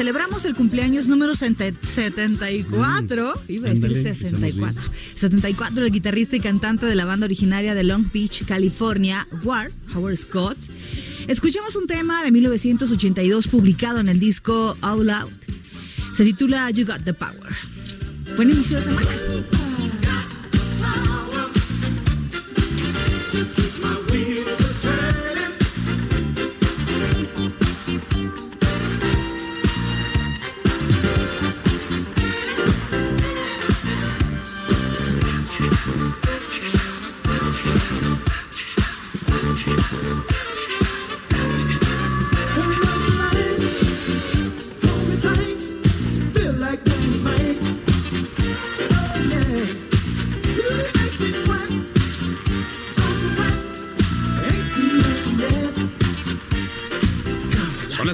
[0.00, 3.34] Celebramos el cumpleaños número 74.
[3.48, 4.82] Iba a decir ándale, 64.
[5.14, 10.16] 74, el guitarrista y cantante de la banda originaria de Long Beach, California, War, Howard
[10.16, 10.56] Scott.
[11.28, 15.32] Escuchamos un tema de 1982 publicado en el disco All Out.
[16.14, 17.52] Se titula You Got the Power.
[18.36, 19.06] Buen inicio de semana.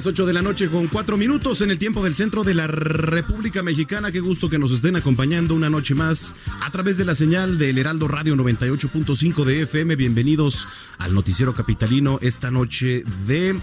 [0.07, 3.61] 8 de la noche con 4 minutos en el tiempo del centro de la República
[3.61, 4.09] Mexicana.
[4.09, 7.77] Qué gusto que nos estén acompañando una noche más a través de la señal del
[7.77, 9.97] Heraldo Radio 98.5 de FM.
[9.97, 10.65] Bienvenidos
[10.97, 13.59] al Noticiero Capitalino esta noche de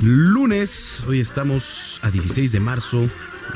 [0.00, 1.02] lunes.
[1.08, 3.08] Hoy estamos a 16 de marzo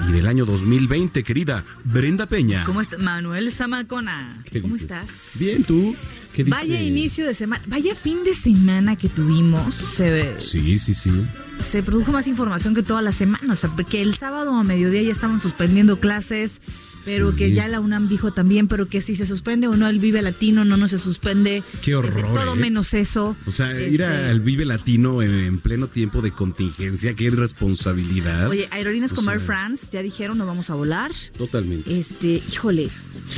[0.08, 2.64] y del año 2020, querida Brenda Peña.
[2.64, 2.98] ¿Cómo estás?
[3.00, 4.42] Manuel Zamacona.
[4.50, 4.90] ¿Qué ¿Cómo dices?
[4.90, 5.32] estás?
[5.38, 5.94] Bien, ¿tú?
[6.32, 6.60] ¿Qué dices?
[6.60, 9.74] Vaya inicio de semana, vaya fin de semana que tuvimos.
[9.74, 11.12] Se, Sí, sí, sí.
[11.60, 15.02] se produjo más información que toda la semana, o sea, porque el sábado a mediodía
[15.02, 16.60] ya estaban suspendiendo clases,
[17.04, 17.36] pero Sí.
[17.36, 20.22] que ya la UNAM dijo también, pero que si se suspende o no el Vive
[20.22, 21.62] Latino, no, no se suspende.
[21.82, 22.58] Qué horror, todo ¿eh?
[22.58, 23.36] menos eso.
[23.46, 28.48] O sea, Este, ir al Vive Latino en, en pleno tiempo de contingencia, qué irresponsabilidad.
[28.48, 31.10] Oye, aerolíneas O como sea, Air France ya dijeron no vamos a volar.
[31.36, 31.98] Totalmente.
[31.98, 32.88] Este, híjole,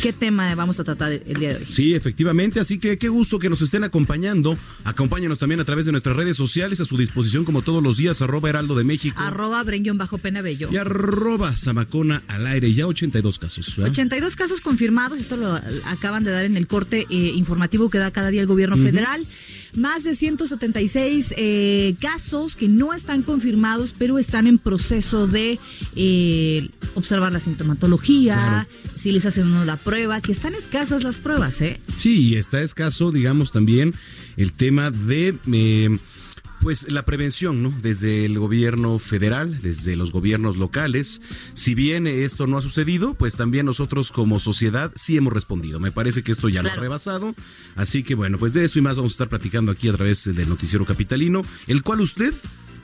[0.03, 1.67] ¿qué tema vamos a tratar el día de hoy?
[1.71, 4.57] Sí, efectivamente, así que qué gusto que nos estén acompañando.
[4.85, 8.21] Acompáñanos también a través de nuestras redes sociales, a su disposición como todos los días,
[8.23, 10.69] arroba Heraldo de México Arroba Brenguión bajo pena bello.
[10.73, 12.73] y arroba Zamacona al aire.
[12.73, 13.54] Ya 82 casos.
[13.77, 13.91] ¿Verdad?
[13.91, 18.11] 82 casos confirmados, esto lo acaban de dar en el corte eh, informativo que da
[18.11, 19.27] cada día el gobierno federal.
[19.75, 25.59] Más de 176 eh, casos que no están confirmados, pero están en proceso de
[25.97, 31.61] eh, observar la sintomatología, si les hacen uno la prueba, que están escasas las pruebas,
[31.61, 31.81] ¿eh?
[31.97, 33.95] Sí, y está escaso, digamos, también
[34.37, 35.99] el tema de...
[36.65, 37.75] pues la prevención, ¿no?
[37.83, 41.21] Desde el gobierno federal, desde los gobiernos locales.
[41.53, 45.79] Si bien esto no ha sucedido, pues también nosotros como sociedad sí hemos respondido.
[45.79, 47.35] Me parece que esto ya lo ha rebasado.
[47.77, 50.25] Así que bueno, pues de eso y más vamos a estar platicando aquí a través
[50.25, 52.33] del noticiero capitalino, el cual usted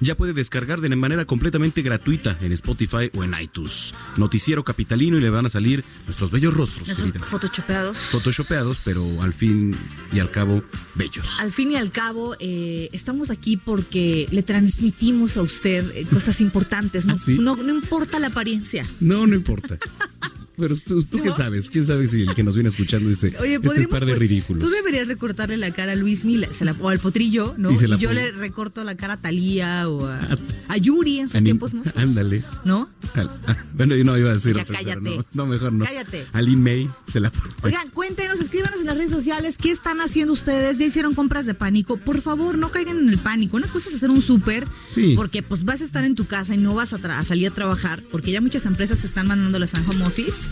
[0.01, 3.95] ya puede descargar de manera completamente gratuita en Spotify o en iTunes.
[4.17, 6.91] Noticiero Capitalino y le van a salir nuestros bellos rostros.
[7.27, 7.97] Photoshopeados.
[7.97, 9.77] Photoshopeados, pero al fin
[10.13, 10.63] y al cabo,
[10.95, 11.39] bellos.
[11.41, 16.41] Al fin y al cabo, eh, estamos aquí porque le transmitimos a usted eh, cosas
[16.41, 17.07] importantes.
[17.09, 18.87] ¿Ah, no, no, importa la apariencia.
[19.01, 19.79] No, no importa.
[20.61, 23.81] Pero tú, qué sabes, quién sabe si el que nos viene escuchando dice, Oye, este
[23.81, 24.63] es par de ridículos.
[24.63, 26.49] Tú deberías recortarle la cara a Luis Mila
[26.81, 27.71] o al Potrillo, ¿no?
[27.73, 31.93] Y, yo le recorto la cara a Talía o a, Yuri en sus tiempos mozos.
[31.97, 32.43] Ándale.
[32.65, 32.89] ¿No?
[33.15, 35.25] Ah, bueno, yo no iba a decir ya, cállate.
[35.33, 35.85] No, mejor no.
[35.85, 36.27] Cállate.
[36.33, 40.33] A Lin May se la Oigan, cuéntenos, escríbanos en las redes sociales qué están haciendo
[40.33, 40.79] ustedes.
[40.79, 41.97] ¿Ya hicieron compras de pánico?
[41.97, 43.57] Por favor, no caigan en el pánico.
[43.57, 45.15] Una cosa es hacer un súper, sí.
[45.17, 48.03] porque pues vas a estar en tu casa y no vas a, salir a trabajar,
[48.11, 50.50] porque ya muchas empresas te están mandando las home office.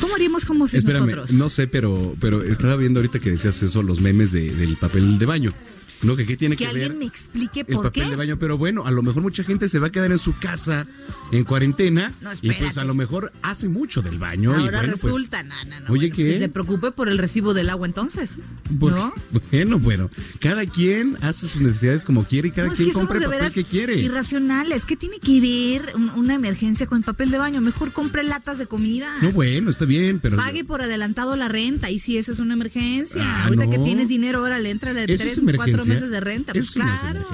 [0.00, 1.32] ¿Cómo haríamos como office nosotros?
[1.32, 5.26] No sé, pero, pero estaba viendo ahorita que decías eso, los memes del papel de
[5.26, 5.54] baño.
[6.02, 8.58] No, que qué tiene que, que alguien me explique por el papel de baño, pero
[8.58, 10.86] bueno, a lo mejor mucha gente se va a quedar en su casa
[11.32, 12.12] en cuarentena
[12.42, 15.54] y pues a lo mejor hace mucho del baño Ahora y bueno, pues, resulta, no,
[15.64, 16.38] no, no, Oye, ¿qué?
[16.38, 18.32] se preocupe por el recibo del agua entonces,
[18.70, 19.12] ¿no?
[19.50, 20.10] Bueno, bueno,
[20.40, 23.96] cada quien hace sus necesidades como quiere y cada quien compra el papel que quiere.
[23.96, 27.60] Irracionales, ¿qué tiene que ver una emergencia con el papel de baño?
[27.60, 29.08] Mejor compre latas de comida.
[29.22, 32.54] No, bueno, está bien, pero pague por adelantado la renta y si esa es una
[32.54, 33.22] emergencia.
[33.24, 36.52] Ah, Ahorita que tienes dinero, ahora le entra de tres, cuatro meses de renta.
[36.52, 37.24] Pues claro.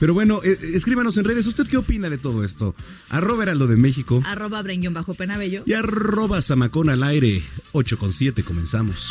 [0.00, 1.46] Pero bueno, eh, escríbanos en redes.
[1.46, 2.74] ¿Usted qué opina de todo esto?
[3.10, 4.22] Arroba Heraldo de México.
[4.24, 4.62] Arroba
[4.92, 5.62] Bajo Penabello.
[5.66, 7.42] Y arroba Zamacón al aire.
[7.72, 9.10] 8 con 7, comenzamos.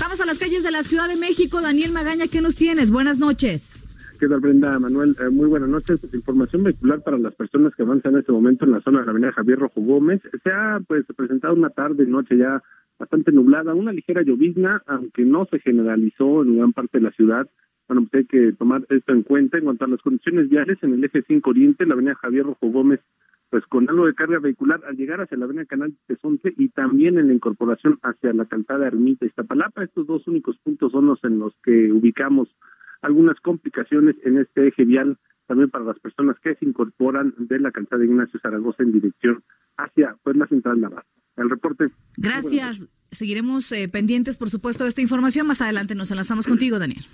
[0.00, 1.60] Vamos a las calles de la Ciudad de México.
[1.60, 2.90] Daniel Magaña, ¿qué nos tienes?
[2.90, 3.74] Buenas noches.
[4.18, 4.78] ¿Qué tal, Brenda?
[4.80, 6.00] Manuel, eh, muy buenas noches.
[6.12, 9.12] Información vehicular para las personas que avanzan en este momento en la zona de la
[9.12, 10.20] avenida Javier Rojo Gómez.
[10.42, 12.60] Se ha pues presentado una tarde y noche ya
[13.00, 17.48] bastante nublada, una ligera llovizna, aunque no se generalizó en gran parte de la ciudad.
[17.88, 19.56] Bueno, pues hay que tomar esto en cuenta.
[19.56, 22.68] En cuanto a las condiciones viales, en el eje 5 Oriente, la avenida Javier Rojo
[22.68, 23.00] Gómez,
[23.48, 27.18] pues con algo de carga vehicular al llegar hacia la avenida Canal Tesonte y también
[27.18, 29.82] en la incorporación hacia la calzada Ermita Iztapalapa.
[29.82, 32.54] Estos dos únicos puntos son los en los que ubicamos
[33.00, 37.72] algunas complicaciones en este eje vial también para las personas que se incorporan de la
[37.72, 39.42] calzada Ignacio Zaragoza en dirección
[39.78, 41.06] hacia pues la central Navarra
[41.42, 41.86] el reporte.
[42.16, 42.86] Gracias.
[43.12, 45.46] Seguiremos eh, pendientes, por supuesto, de esta información.
[45.46, 47.04] Más adelante nos enlazamos contigo, Daniel.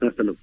[0.00, 0.38] Hasta luego.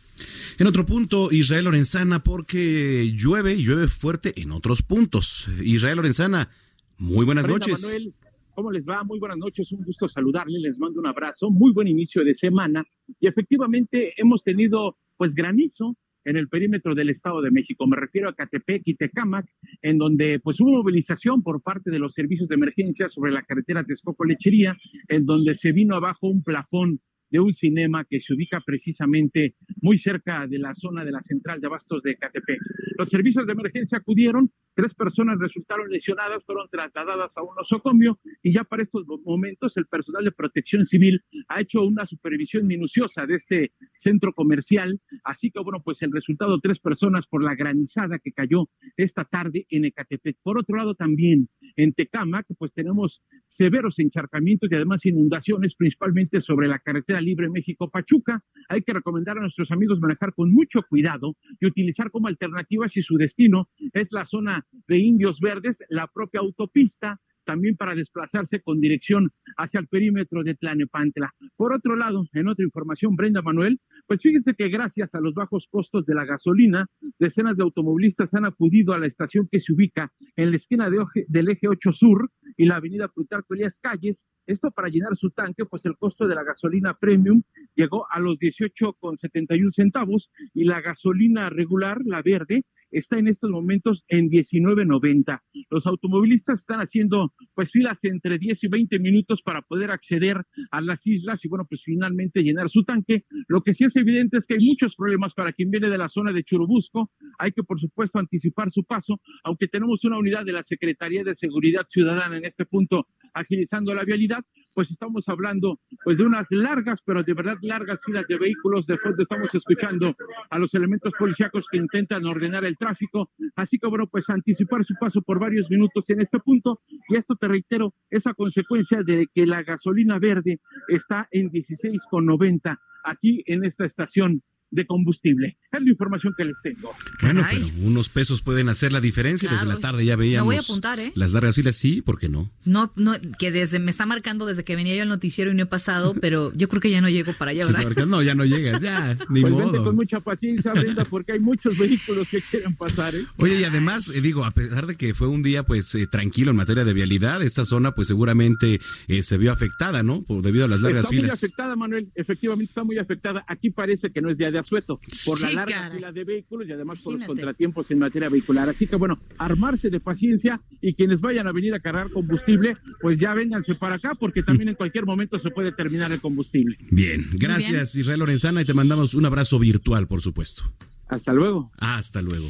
[0.58, 5.48] En otro punto, Israel Lorenzana, porque llueve y llueve fuerte en otros puntos.
[5.62, 6.50] Israel Lorenzana,
[6.98, 7.84] muy buenas noches.
[7.84, 8.14] Manuel,
[8.56, 9.04] ¿cómo les va?
[9.04, 12.84] Muy buenas noches, un gusto saludarles, les mando un abrazo, muy buen inicio de semana.
[13.20, 17.88] Y efectivamente hemos tenido pues granizo en el perímetro del Estado de México.
[17.88, 19.46] Me refiero a Catepec y Tecámac,
[19.82, 23.84] en donde pues hubo movilización por parte de los servicios de emergencia sobre la carretera
[23.84, 24.76] Texcoco-Lechería,
[25.08, 27.00] en donde se vino abajo un plafón
[27.34, 31.60] de un cinema que se ubica precisamente muy cerca de la zona de la central
[31.60, 32.60] de abastos de Catepec.
[32.96, 38.54] Los servicios de emergencia acudieron, tres personas resultaron lesionadas, fueron trasladadas a un nosocomio y
[38.54, 43.36] ya para estos momentos el personal de protección civil ha hecho una supervisión minuciosa de
[43.36, 48.32] este centro comercial, así que bueno, pues el resultado, tres personas por la granizada que
[48.32, 50.38] cayó esta tarde en Ecatepec.
[50.42, 56.68] Por otro lado también en Tecamac, pues tenemos severos encharcamientos y además inundaciones, principalmente sobre
[56.68, 58.44] la carretera Libre México Pachuca.
[58.70, 63.02] Hay que recomendar a nuestros amigos manejar con mucho cuidado y utilizar como alternativa si
[63.02, 68.80] su destino es la zona de Indios Verdes, la propia autopista, también para desplazarse con
[68.80, 71.34] dirección hacia el perímetro de Tlanepantla.
[71.56, 75.68] Por otro lado, en otra información, Brenda Manuel, pues fíjense que gracias a los bajos
[75.70, 76.88] costos de la gasolina,
[77.20, 81.04] decenas de automovilistas han acudido a la estación que se ubica en la esquina de
[81.28, 85.66] del eje 8 Sur y la avenida Plutarco Elías Calles, esto para llenar su tanque,
[85.66, 87.44] pues el costo de la gasolina premium
[87.76, 94.04] llegó a los 18,71 centavos y la gasolina regular, la verde, está en estos momentos
[94.08, 95.42] en 19.90.
[95.70, 100.82] Los automovilistas están haciendo pues filas entre 10 y 20 minutos para poder acceder a
[100.82, 103.24] las islas y bueno, pues finalmente llenar su tanque.
[103.48, 106.10] Lo que sí es evidente es que hay muchos problemas para quien viene de la
[106.10, 107.12] zona de Churubusco.
[107.40, 111.36] Hay que por supuesto anticipar su paso, aunque tenemos una unidad de la Secretaría de
[111.36, 117.00] Seguridad Ciudadana en este punto agilizando la vialidad, pues estamos hablando pues de unas largas,
[117.06, 118.86] pero de verdad largas filas de vehículos.
[118.86, 120.16] De fondo estamos escuchando
[120.50, 123.30] a los elementos policíacos que intentan ordenar el tráfico.
[123.56, 126.80] Así que bueno, pues anticipar su paso por varios minutos en este punto.
[127.10, 133.44] Y esto te reitero, esa consecuencia de que la gasolina verde está en 16,90 aquí
[133.46, 134.42] en esta estación
[134.74, 135.58] de combustible.
[135.72, 136.92] Es la información que les tengo.
[137.22, 139.50] Bueno, pero unos pesos pueden hacer la diferencia.
[139.50, 140.46] Desde la tarde ya veíamos.
[140.46, 141.12] voy a apuntar, ¿eh?
[141.16, 142.52] Las largas filas, sí, ¿por qué no?
[142.66, 145.64] No, no, que desde me está marcando desde que venía yo al noticiero y no
[145.64, 148.06] he pasado, pero yo creo que ya no llego para allá, ¿verdad?
[148.06, 149.72] No, ya no llegas, ya, ni pues modo.
[149.72, 153.26] Vente con mucha paciencia, Brenda, porque hay muchos vehículos que quieren pasar, ¿eh?
[153.38, 156.52] Oye, y además, eh, digo, a pesar de que fue un día, pues, eh, tranquilo
[156.52, 160.24] en materia de vialidad, esta zona, pues, seguramente eh, se vio afectada, ¿no?
[160.24, 161.26] Por debido a las largas filas.
[161.26, 162.12] Está muy afectada, Manuel.
[162.16, 163.44] Efectivamente está muy afectada.
[163.48, 165.00] Aquí parece que no es día de asueto.
[165.26, 168.70] Por la larga fila de vehículos y además por los contratiempos en materia vehicular.
[168.70, 173.20] Así que bueno, armarse de paciencia y quienes vayan a venir a cargar combustible, pues
[173.20, 176.78] ya vénganse para acá porque también en cualquier momento se puede terminar el combustible.
[176.90, 180.64] Bien, gracias Israel Lorenzana y te mandamos un abrazo virtual, por supuesto.
[181.08, 181.72] Hasta luego.
[181.78, 182.50] Hasta luego.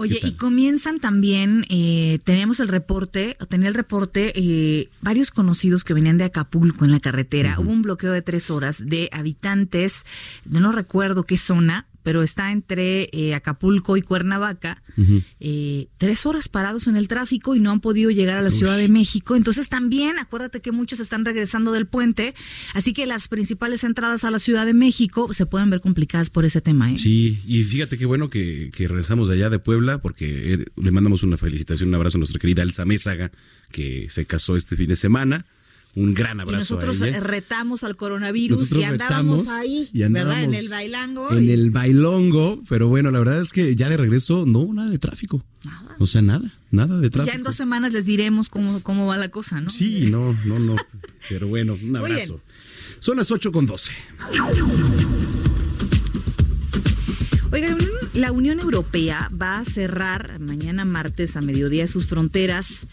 [0.00, 5.92] Oye, y comienzan también, eh, teníamos el reporte, tenía el reporte, eh, varios conocidos que
[5.92, 7.58] venían de Acapulco en la carretera.
[7.58, 10.04] Hubo un bloqueo de tres horas de habitantes,
[10.44, 14.82] no recuerdo qué zona, pero está entre eh, Acapulco y Cuernavaca,
[15.40, 18.76] eh, tres horas parados en el tráfico y no han podido llegar a la Ciudad
[18.76, 19.36] de México.
[19.36, 22.34] Entonces también, acuérdate que muchos están regresando del puente,
[22.74, 26.44] así que las principales entradas a la Ciudad de México se pueden ver complicadas por
[26.44, 26.92] ese tema.
[26.92, 26.96] ¿eh?
[26.96, 31.22] Sí, y fíjate qué bueno que, que regresamos de allá de Puebla, porque le mandamos
[31.22, 33.30] una felicitación, un abrazo a nuestra querida Elsa Mésaga,
[33.70, 35.46] que se casó este fin de semana
[35.98, 36.74] un gran abrazo.
[36.74, 37.20] Y nosotros a ella.
[37.20, 40.44] retamos al coronavirus y andábamos ahí, y andábamos ¿verdad?
[40.44, 41.32] En el bailongo.
[41.32, 44.98] En el bailongo, pero bueno, la verdad es que ya de regreso, no, nada de
[44.98, 45.44] tráfico.
[45.64, 45.96] Nada.
[45.98, 47.32] O sea, nada, nada de tráfico.
[47.32, 49.70] Ya en dos semanas les diremos cómo, cómo va la cosa, ¿no?
[49.70, 50.76] Sí, no, no, no.
[51.28, 52.40] pero bueno, un abrazo.
[53.00, 53.92] Son las 8 con 12.
[57.50, 57.78] Oigan,
[58.12, 62.86] la Unión Europea va a cerrar mañana martes a mediodía sus fronteras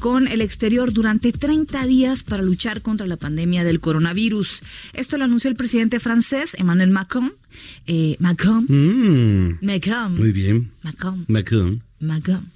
[0.00, 4.62] con el exterior durante 30 días para luchar contra la pandemia del coronavirus.
[4.94, 7.34] Esto lo anunció el presidente francés Emmanuel Macron.
[7.86, 8.64] Eh, Macron.
[8.68, 9.58] Mm.
[9.64, 10.16] Macron.
[10.16, 10.72] Muy bien.
[10.82, 11.24] Macron.
[11.28, 11.82] Macron.
[12.00, 12.50] Macron.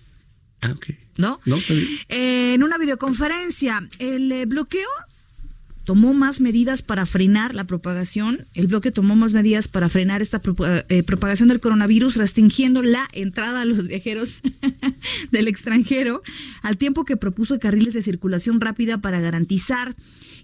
[0.63, 0.87] Ah, ok.
[1.19, 1.41] ¿No?
[1.45, 1.89] No, está bien.
[2.09, 4.89] Eh, en una videoconferencia, el eh, bloqueo
[5.85, 8.47] tomó más medidas para frenar la propagación.
[8.55, 10.41] El bloque tomó más medidas para frenar esta
[10.89, 14.41] eh, propagación del coronavirus, restringiendo la entrada a los viajeros
[15.31, 16.23] del extranjero,
[16.63, 19.95] al tiempo que propuso carriles de circulación rápida para garantizar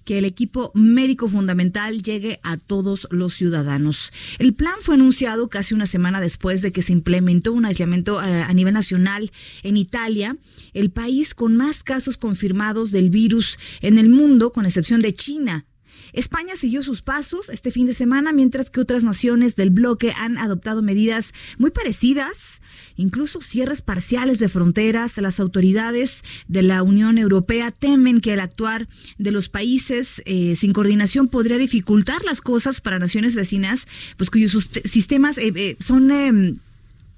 [0.04, 4.12] que el equipo médico fundamental llegue a todos los ciudadanos.
[4.38, 8.42] El plan fue anunciado casi una semana después de que se implementó un aislamiento eh,
[8.42, 10.37] a nivel nacional en Italia,
[10.73, 15.66] el país con más casos confirmados del virus en el mundo, con excepción de China.
[16.12, 20.38] España siguió sus pasos este fin de semana, mientras que otras naciones del bloque han
[20.38, 22.61] adoptado medidas muy parecidas,
[23.00, 25.16] incluso cierres parciales de fronteras.
[25.19, 28.88] Las autoridades de la Unión Europea temen que el actuar
[29.19, 34.71] de los países eh, sin coordinación podría dificultar las cosas para naciones vecinas, pues cuyos
[34.85, 36.59] sistemas eh, eh, son em,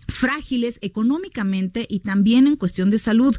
[0.08, 3.36] frágiles económicamente y también en cuestión de salud.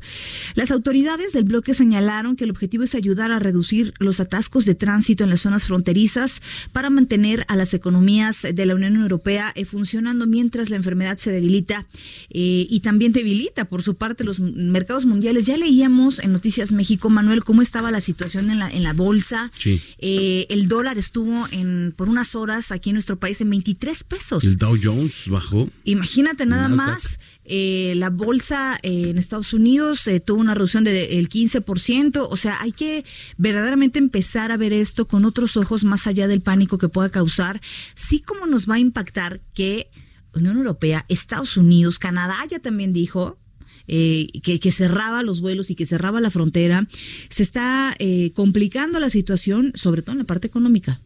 [0.55, 4.75] Las autoridades del bloque señalaron que el objetivo es ayudar a reducir los atascos de
[4.75, 6.41] tránsito en las zonas fronterizas
[6.71, 11.31] para mantener a las economías de la Unión Europea eh, funcionando mientras la enfermedad se
[11.31, 11.85] debilita
[12.29, 15.45] eh, y también debilita por su parte los mercados mundiales.
[15.45, 19.51] Ya leíamos en Noticias México, Manuel, cómo estaba la situación en la, en la bolsa.
[19.59, 19.81] Sí.
[19.99, 24.43] Eh, el dólar estuvo en por unas horas aquí en nuestro país en 23 pesos.
[24.43, 25.69] El Dow Jones bajó.
[25.83, 31.29] Imagínate nada más, eh, la bolsa eh, en Estados Unidos eh, tuvo una reducción del
[31.29, 33.03] 15%, o sea, hay que
[33.37, 37.61] verdaderamente empezar a ver esto con otros ojos más allá del pánico que pueda causar,
[37.95, 39.89] sí como nos va a impactar que
[40.33, 43.39] Unión Europea, Estados Unidos, Canadá ya también dijo,
[43.85, 46.87] que, que, cerraba los vuelos y que cerraba la frontera,
[47.27, 47.97] se está
[48.33, 51.01] complicando la situación, sobre todo en la parte económica.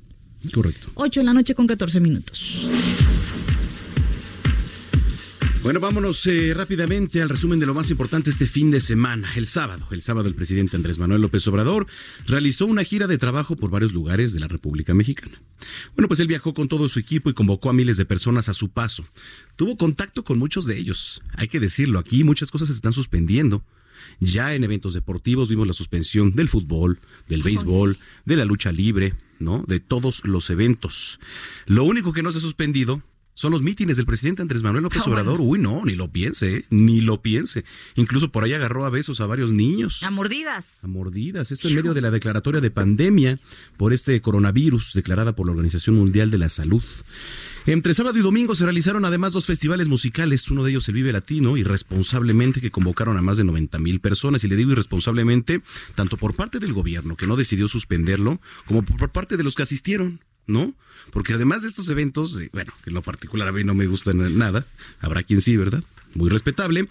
[0.53, 0.89] Correcto.
[0.93, 2.67] 8 de la noche con 14 minutos.
[5.63, 9.29] Bueno, vámonos eh, rápidamente al resumen de lo más importante este fin de semana.
[9.35, 11.87] El sábado, el sábado el presidente Andrés Manuel López Obrador
[12.25, 15.41] realizó una gira de trabajo por varios lugares de la República Mexicana.
[15.95, 18.53] Bueno, pues él viajó con todo su equipo y convocó a miles de personas a
[18.53, 19.05] su paso.
[19.55, 21.21] Tuvo contacto con muchos de ellos.
[21.35, 23.63] Hay que decirlo, aquí muchas cosas se están suspendiendo.
[24.19, 29.15] Ya en eventos deportivos vimos la suspensión del fútbol, del béisbol, de la lucha libre,
[29.39, 29.63] ¿no?
[29.67, 31.19] De todos los eventos.
[31.65, 33.01] Lo único que no se ha suspendido
[33.38, 35.39] son los mítines del presidente Andrés Manuel López Obrador.
[35.39, 36.65] Uy, no, ni lo piense, ¿eh?
[36.72, 37.65] ni lo piense.
[37.94, 40.01] Incluso por ahí agarró a besos a varios niños.
[40.01, 40.84] A mordidas.
[40.84, 41.51] A mordidas.
[41.51, 43.38] Esto en medio de la declaratoria de pandemia
[43.77, 46.84] por este coronavirus declarada por la Organización Mundial de la Salud.
[47.67, 51.12] Entre sábado y domingo se realizaron además dos festivales musicales, uno de ellos el Vive
[51.12, 55.62] Latino, irresponsablemente que convocaron a más de 90 mil personas, y le digo irresponsablemente,
[55.94, 59.63] tanto por parte del gobierno, que no decidió suspenderlo, como por parte de los que
[59.63, 60.73] asistieron ¿no?
[61.11, 64.65] Porque además de estos eventos, bueno, en lo particular a mí no me gustan nada,
[64.99, 65.83] habrá quien sí, ¿verdad?
[66.17, 66.88] Muy respetable.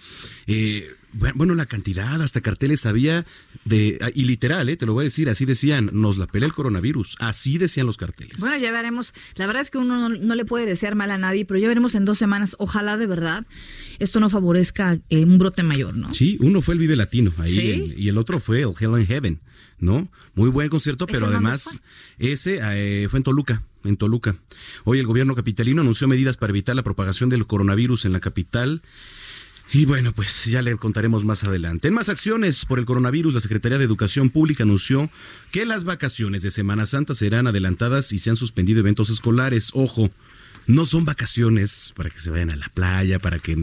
[0.46, 0.88] Eh,
[1.34, 3.26] bueno, la cantidad, hasta carteles había
[3.64, 4.76] de, y literal, ¿eh?
[4.76, 7.96] te lo voy a decir, así decían, nos la pelea el coronavirus, así decían los
[7.96, 8.38] carteles.
[8.38, 11.44] Bueno, ya veremos, la verdad es que uno no, le puede desear mal a nadie,
[11.44, 13.46] pero ya veremos en dos semanas, ojalá de verdad
[13.98, 16.12] esto no favorezca eh, un brote mayor, ¿no?
[16.12, 19.40] Sí, uno fue el Vive Latino ahí y el otro fue el Hell in Heaven,
[19.78, 20.08] ¿no?
[20.34, 21.78] Muy buen concierto, pero además
[22.18, 24.36] ese eh, fue en Toluca en Toluca.
[24.84, 28.82] Hoy el gobierno capitalino anunció medidas para evitar la propagación del coronavirus en la capital.
[29.72, 31.88] Y bueno, pues ya le contaremos más adelante.
[31.88, 35.10] En más acciones por el coronavirus, la Secretaría de Educación Pública anunció
[35.50, 39.70] que las vacaciones de Semana Santa serán adelantadas y se han suspendido eventos escolares.
[39.74, 40.10] Ojo,
[40.68, 43.56] no son vacaciones para que se vayan a la playa, para que...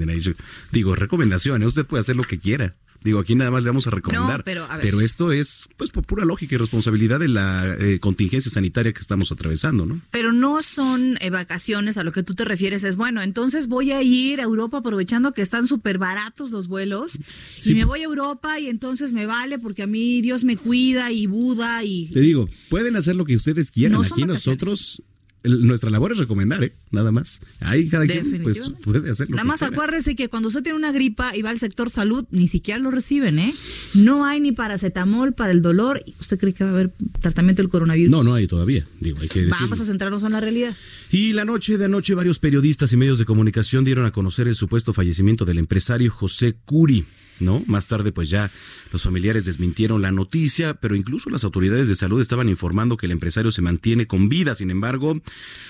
[0.72, 2.76] Digo, recomendaciones, usted puede hacer lo que quiera.
[3.04, 4.44] Digo, aquí nada más le vamos a recomendar.
[4.44, 9.02] pero, esto es, pues, por pura lógica y responsabilidad de la eh, contingencia sanitaria que
[9.02, 10.00] estamos atravesando, ¿no?
[10.12, 12.84] Pero no son eh, vacaciones a lo que tú te refieres.
[12.84, 17.20] Es bueno, entonces voy a ir a Europa aprovechando que están súper baratos los vuelos
[17.64, 21.12] y me voy a Europa y entonces me vale porque a mí Dios me cuida
[21.12, 22.08] y Buda y.
[22.08, 24.04] Te digo, pueden hacer lo que ustedes quieran.
[24.04, 25.02] aquí nosotros
[25.44, 26.74] nuestra labor es recomendar, ¿eh?
[26.92, 27.42] Nada más.
[27.60, 29.36] Ahí cada quien pues, puede hacerlo.
[29.36, 32.48] Nada más acuérdese que cuando usted tiene una gripa y va al sector salud, ni
[32.48, 33.54] siquiera lo reciben, ¿eh?
[33.94, 36.04] No hay ni paracetamol para el dolor.
[36.20, 38.12] ¿Usted cree que va a haber tratamiento del coronavirus?
[38.12, 38.88] No, no hay todavía.
[39.00, 40.76] Digo, hay que Vamos a centrarnos en la realidad.
[41.12, 44.56] Y la noche de anoche, varios periodistas y medios de comunicación dieron a conocer el
[44.56, 47.06] supuesto fallecimiento del empresario José Curi.
[47.44, 47.64] ¿No?
[47.68, 48.52] Más tarde, pues ya
[48.92, 53.12] los familiares desmintieron la noticia, pero incluso las autoridades de salud estaban informando que el
[53.12, 54.56] empresario se mantiene con vida.
[54.56, 55.20] Sin embargo,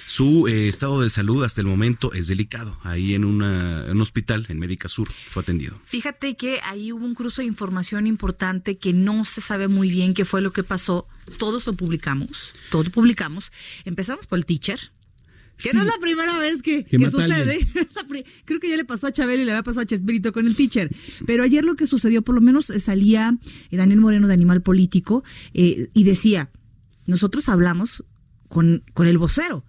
[0.06, 2.78] su eh, estado de salud hasta el momento es delicado.
[2.84, 5.80] Ahí en, una, un hospital en Médica Sur fue atendido.
[5.86, 10.14] Fíjate que ahí hubo un cruce de información importante que no se sabe muy bien
[10.14, 11.08] qué fue lo que pasó.
[11.38, 13.52] Todos lo publicamos, todo publicamos.
[13.86, 14.92] Empezamos por el teacher,
[15.58, 17.60] que no es la primera vez que, sucede.
[18.46, 20.56] Creo que ya le pasó a Chabel y le había pasado a Chespirito con el
[20.56, 20.90] teacher.
[21.26, 23.38] Pero ayer lo que sucedió, por lo menos eh, salía
[23.72, 26.50] eh, Daniel Moreno de Animal Político eh, y decía,
[27.06, 28.04] nosotros hablamos
[28.48, 29.66] con, con el vocero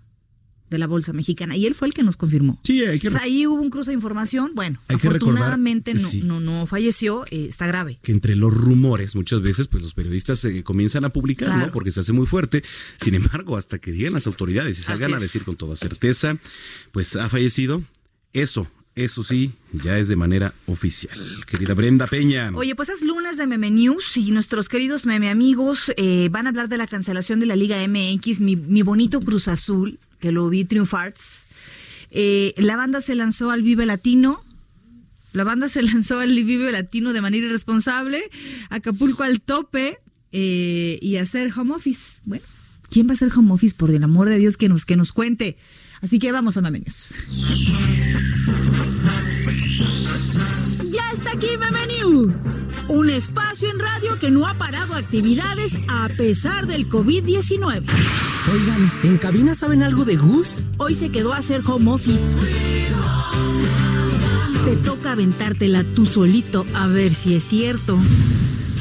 [0.74, 1.56] de la Bolsa Mexicana.
[1.56, 2.58] Y él fue el que nos confirmó.
[2.64, 3.08] Sí, hay que...
[3.20, 4.52] ahí hubo un cruce de información.
[4.54, 7.98] Bueno, afortunadamente no, no, falleció, eh, está grave.
[8.02, 11.72] Que entre los rumores, muchas veces, pues los periodistas se comienzan a publicar, ¿no?
[11.72, 12.64] Porque se hace muy fuerte.
[13.00, 16.36] Sin embargo, hasta que digan las autoridades y salgan a decir con toda certeza,
[16.92, 17.82] pues ha fallecido.
[18.32, 18.66] Eso,
[18.96, 21.44] eso sí, ya es de manera oficial.
[21.46, 22.52] Querida Brenda Peña.
[22.54, 26.50] Oye, pues es lunes de Meme News y nuestros queridos meme amigos eh, van a
[26.50, 29.98] hablar de la cancelación de la Liga MX, mi, mi bonito Cruz Azul
[30.32, 31.14] lo vi triunfar.
[32.10, 34.42] Eh, la banda se lanzó al Vive Latino.
[35.32, 38.30] La banda se lanzó al Vive Latino de manera irresponsable.
[38.70, 39.98] Acapulco al tope
[40.32, 42.20] eh, y hacer home office.
[42.24, 42.44] Bueno,
[42.90, 43.74] ¿quién va a hacer home office?
[43.74, 45.56] Por el amor de Dios, que nos, que nos cuente.
[46.00, 47.14] Así que vamos a News.
[50.90, 51.48] Ya está aquí
[51.88, 52.34] News
[52.88, 57.84] un espacio en radio que no ha parado actividades a pesar del COVID-19.
[58.52, 60.64] Oigan, ¿en cabina saben algo de Gus?
[60.78, 62.24] Hoy se quedó a hacer home office.
[64.64, 67.98] Te toca aventártela tú solito a ver si es cierto.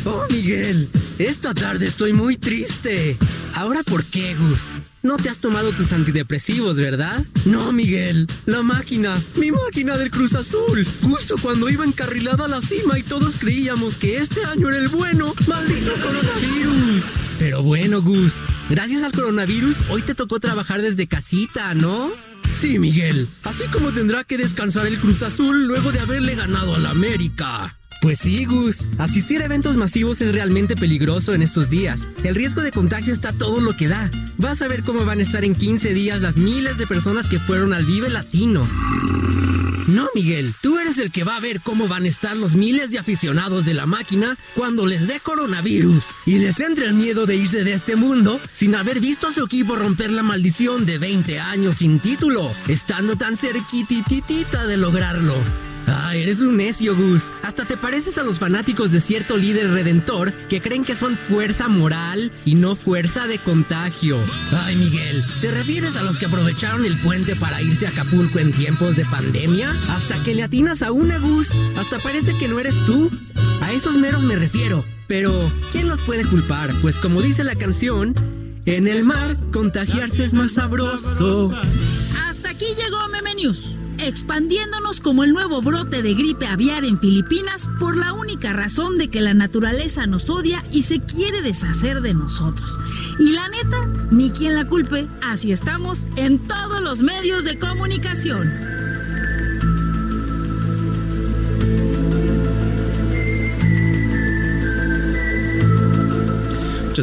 [0.05, 3.17] Oh, Miguel, esta tarde estoy muy triste.
[3.55, 4.71] ¿Ahora por qué, Gus?
[5.01, 7.23] No te has tomado tus antidepresivos, ¿verdad?
[7.45, 8.27] No, Miguel.
[8.45, 10.85] La máquina, mi máquina del Cruz Azul.
[11.01, 14.89] Justo cuando iba encarrilada a la cima y todos creíamos que este año era el
[14.89, 15.33] bueno.
[15.47, 17.05] ¡Maldito coronavirus!
[17.39, 22.11] Pero bueno, Gus, gracias al coronavirus, hoy te tocó trabajar desde casita, ¿no?
[22.51, 23.29] Sí, Miguel.
[23.43, 27.77] Así como tendrá que descansar el Cruz Azul luego de haberle ganado a la América.
[28.01, 28.79] Pues sí, Gus.
[28.97, 32.07] Asistir a eventos masivos es realmente peligroso en estos días.
[32.23, 34.11] El riesgo de contagio está todo lo que da.
[34.37, 37.39] Vas a ver cómo van a estar en 15 días las miles de personas que
[37.39, 38.67] fueron al Vive Latino.
[39.87, 42.89] No, Miguel, tú eres el que va a ver cómo van a estar los miles
[42.89, 47.35] de aficionados de la máquina cuando les dé coronavirus y les entre el miedo de
[47.35, 51.39] irse de este mundo sin haber visto a su equipo romper la maldición de 20
[51.39, 55.35] años sin título, estando tan cerquititita de lograrlo.
[55.87, 57.31] Ah, eres un necio, Gus.
[57.41, 61.67] Hasta te pareces a los fanáticos de cierto líder redentor que creen que son fuerza
[61.67, 64.19] moral y no fuerza de contagio.
[64.51, 68.53] Ay, Miguel, ¿te refieres a los que aprovecharon el puente para irse a Acapulco en
[68.53, 69.75] tiempos de pandemia?
[69.89, 71.49] Hasta que le atinas a una, Gus.
[71.77, 73.09] Hasta parece que no eres tú.
[73.61, 74.85] A esos meros me refiero.
[75.07, 76.71] Pero, ¿quién los puede culpar?
[76.81, 78.15] Pues como dice la canción,
[78.65, 81.51] en el mar contagiarse es más sabroso.
[82.17, 83.35] Hasta aquí llegó Meme
[83.99, 89.09] expandiéndonos como el nuevo brote de gripe aviar en Filipinas por la única razón de
[89.09, 92.79] que la naturaleza nos odia y se quiere deshacer de nosotros.
[93.19, 98.72] Y la neta, ni quien la culpe, así estamos en todos los medios de comunicación.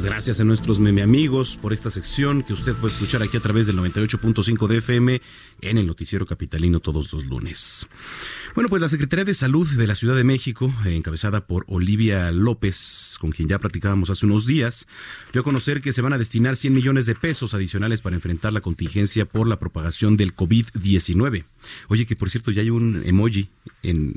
[0.04, 3.66] Gracias a nuestros meme amigos por esta sección que usted puede escuchar aquí a través
[3.66, 5.20] del 98.5 de FM
[5.60, 7.86] en el Noticiero Capitalino todos los lunes.
[8.54, 13.16] Bueno, pues la Secretaría de Salud de la Ciudad de México, encabezada por Olivia López,
[13.20, 14.86] con quien ya platicábamos hace unos días,
[15.32, 18.52] dio a conocer que se van a destinar 100 millones de pesos adicionales para enfrentar
[18.52, 21.44] la contingencia por la propagación del COVID-19.
[21.88, 23.50] Oye, que por cierto ya hay un emoji
[23.82, 24.14] en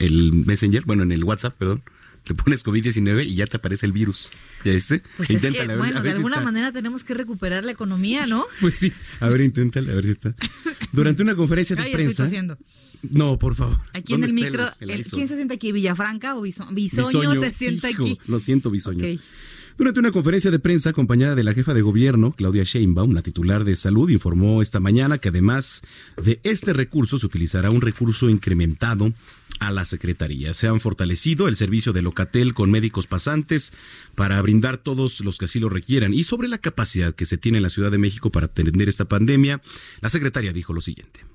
[0.00, 1.82] el Messenger, bueno, en el WhatsApp, perdón
[2.28, 4.30] le pones COVID-19 y ya te aparece el virus.
[4.64, 5.02] ¿Ya viste?
[5.16, 5.28] Pues
[5.78, 8.44] bueno, de alguna manera tenemos que recuperar la economía, ¿no?
[8.60, 8.92] Pues sí.
[9.20, 10.34] A ver, inténtale, a ver si está.
[10.92, 12.28] Durante una conferencia de prensa.
[13.02, 13.80] no, por favor.
[13.92, 14.70] Aquí en el micro.
[14.78, 15.72] ¿Quién se sienta aquí?
[15.72, 18.18] ¿Villafranca o Bisoño, se sienta aquí?
[18.26, 19.04] Lo siento, Bisoño.
[19.76, 23.62] Durante una conferencia de prensa acompañada de la jefa de gobierno, Claudia Sheinbaum, la titular
[23.62, 25.82] de salud, informó esta mañana que además
[26.16, 29.12] de este recurso se utilizará un recurso incrementado
[29.60, 30.54] a la Secretaría.
[30.54, 33.74] Se han fortalecido el servicio de Locatel con médicos pasantes
[34.14, 36.14] para brindar todos los que así lo requieran.
[36.14, 39.04] Y sobre la capacidad que se tiene en la Ciudad de México para atender esta
[39.04, 39.60] pandemia,
[40.00, 41.25] la secretaria dijo lo siguiente.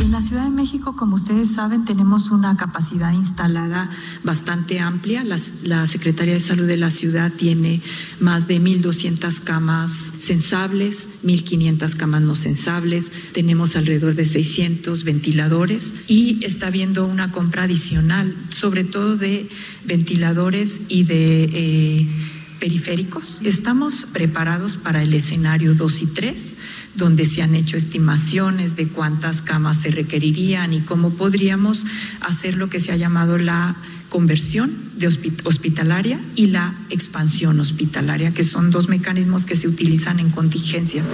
[0.00, 3.90] En la Ciudad de México, como ustedes saben, tenemos una capacidad instalada
[4.24, 5.24] bastante amplia.
[5.24, 7.80] La, Secretaría de Salud de la ciudad tiene
[8.20, 13.10] más de 1.200 camas sensables, 1.500 camas no sensables.
[13.32, 19.48] Tenemos alrededor de 600 ventiladores y está habiendo una compra adicional, sobre todo de
[19.86, 21.44] ventiladores y de...
[21.52, 23.40] Eh, periféricos.
[23.44, 26.56] Estamos preparados para el escenario 2 y 3
[26.96, 31.84] donde se han hecho estimaciones de cuántas camas se requerirían y cómo podríamos
[32.20, 33.76] hacer lo que se ha llamado la
[34.08, 35.08] conversión de
[35.44, 41.08] hospitalaria y la expansión hospitalaria, que son dos mecanismos que se utilizan en contingencias.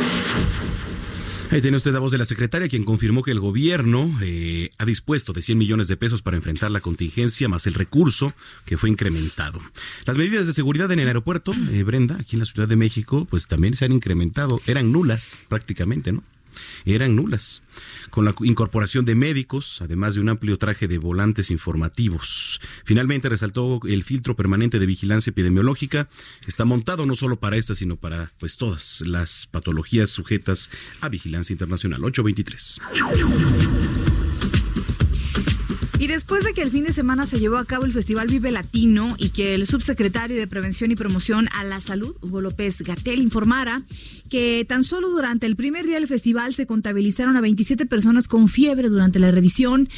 [1.52, 4.86] Ahí tiene usted la voz de la secretaria, quien confirmó que el gobierno eh, ha
[4.86, 8.32] dispuesto de 100 millones de pesos para enfrentar la contingencia, más el recurso
[8.64, 9.60] que fue incrementado.
[10.06, 13.26] Las medidas de seguridad en el aeropuerto, eh, Brenda, aquí en la Ciudad de México,
[13.28, 14.62] pues también se han incrementado.
[14.66, 16.24] Eran nulas prácticamente, ¿no?
[16.84, 17.62] Eran nulas,
[18.10, 22.60] con la incorporación de médicos, además de un amplio traje de volantes informativos.
[22.84, 26.08] Finalmente resaltó el filtro permanente de vigilancia epidemiológica,
[26.46, 31.52] está montado no solo para esta, sino para pues todas las patologías sujetas a vigilancia
[31.52, 32.04] internacional.
[32.04, 34.11] 823.
[36.02, 38.50] Y después de que el fin de semana se llevó a cabo el Festival Vive
[38.50, 43.22] Latino y que el subsecretario de Prevención y Promoción a la Salud, Hugo López Gatel,
[43.22, 43.82] informara
[44.28, 48.48] que tan solo durante el primer día del festival se contabilizaron a 27 personas con
[48.48, 49.88] fiebre durante la revisión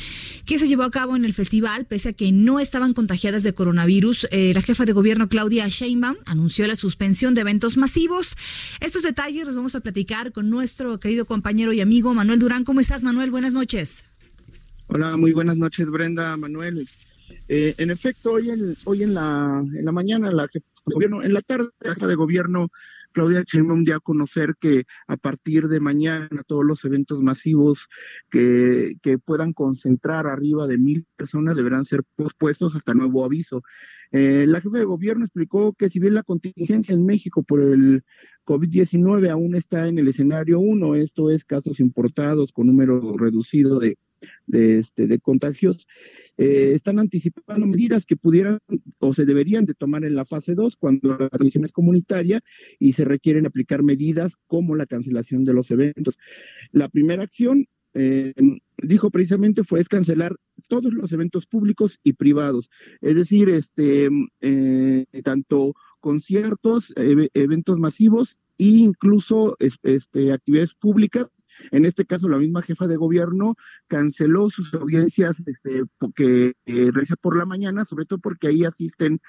[0.44, 3.54] que se llevó a cabo en el festival, pese a que no estaban contagiadas de
[3.54, 4.28] coronavirus.
[4.30, 8.36] Eh, la jefa de gobierno Claudia Sheinbaum anunció la suspensión de eventos masivos.
[8.80, 12.64] Estos detalles los vamos a platicar con nuestro querido compañero y amigo Manuel Durán.
[12.64, 13.30] ¿Cómo estás, Manuel?
[13.30, 14.04] Buenas noches.
[14.96, 16.88] Hola, muy buenas noches, Brenda, Manuel.
[17.48, 20.48] Eh, en efecto, hoy en, hoy en la, en la mañana, la
[20.84, 22.68] gobierno, en la tarde, la jefa de gobierno
[23.10, 27.88] Claudia Sheinbaum dio a conocer que a partir de mañana todos los eventos masivos
[28.30, 33.62] que, que puedan concentrar arriba de mil personas deberán ser pospuestos hasta nuevo aviso.
[34.12, 38.04] Eh, la jefa de gobierno explicó que si bien la contingencia en México por el
[38.46, 43.98] COVID-19 aún está en el escenario 1, esto es casos importados con número reducido de
[44.46, 45.86] de, este, de contagios,
[46.36, 48.58] eh, están anticipando medidas que pudieran
[48.98, 52.40] o se deberían de tomar en la fase 2 cuando la transmisión es comunitaria
[52.80, 56.18] y se requieren aplicar medidas como la cancelación de los eventos.
[56.72, 58.34] La primera acción, eh,
[58.82, 60.34] dijo precisamente, fue es cancelar
[60.66, 62.68] todos los eventos públicos y privados,
[63.00, 64.08] es decir, este,
[64.40, 71.28] eh, tanto conciertos, eventos masivos e incluso este, actividades públicas
[71.70, 73.56] en este caso, la misma jefa de gobierno
[73.88, 75.82] canceló sus audiencias este,
[76.14, 76.90] que eh,
[77.20, 79.20] por la mañana, sobre todo porque ahí asisten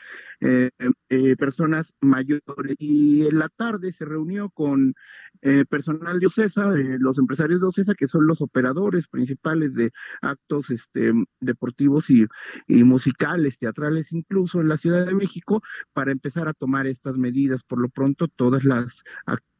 [0.42, 0.72] eh,
[1.10, 2.76] eh, personas mayores.
[2.80, 4.96] Y en la tarde se reunió con
[5.42, 10.70] eh, personal de OCESA, los empresarios de OCESA, que son los operadores principales de actos
[10.70, 12.26] este, deportivos y,
[12.68, 15.62] y musicales, teatrales incluso en la Ciudad de México,
[15.94, 17.64] para empezar a tomar estas medidas.
[17.64, 19.55] Por lo pronto, todas las actividades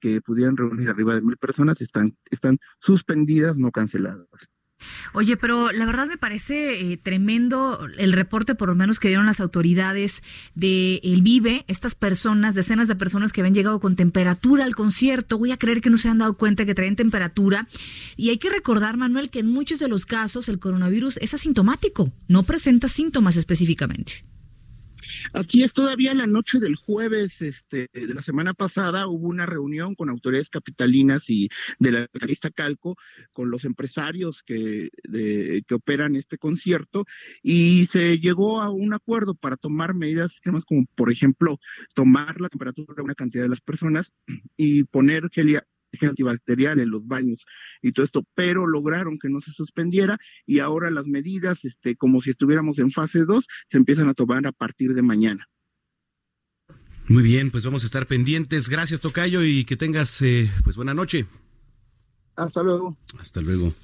[0.00, 4.26] que pudieran reunir arriba de mil personas están, están suspendidas, no canceladas.
[5.12, 9.26] Oye, pero la verdad me parece eh, tremendo el reporte, por lo menos que dieron
[9.26, 10.22] las autoridades
[10.54, 15.38] de Vive, estas personas, decenas de personas que habían llegado con temperatura al concierto.
[15.38, 17.68] Voy a creer que no se han dado cuenta que traen temperatura.
[18.16, 22.12] Y hay que recordar, Manuel, que en muchos de los casos el coronavirus es asintomático,
[22.28, 24.24] no presenta síntomas específicamente.
[25.32, 29.94] Así es, todavía la noche del jueves este, de la semana pasada hubo una reunión
[29.94, 31.48] con autoridades capitalinas y
[31.78, 32.96] de la lista Calco,
[33.32, 34.90] con los empresarios que,
[35.66, 37.06] que operan este concierto,
[37.42, 40.32] y se llegó a un acuerdo para tomar medidas
[40.66, 41.58] como, por ejemplo,
[41.94, 44.12] tomar la temperatura de una cantidad de las personas
[44.56, 45.62] y poner gel
[46.00, 47.44] antibacterial en los baños
[47.82, 52.20] y todo esto, pero lograron que no se suspendiera y ahora las medidas, este, como
[52.20, 55.48] si estuviéramos en fase 2, se empiezan a tomar a partir de mañana.
[57.08, 58.68] Muy bien, pues vamos a estar pendientes.
[58.68, 61.26] Gracias, Tocayo, y que tengas eh, pues buena noche.
[62.36, 62.96] Hasta luego.
[63.18, 63.74] Hasta luego.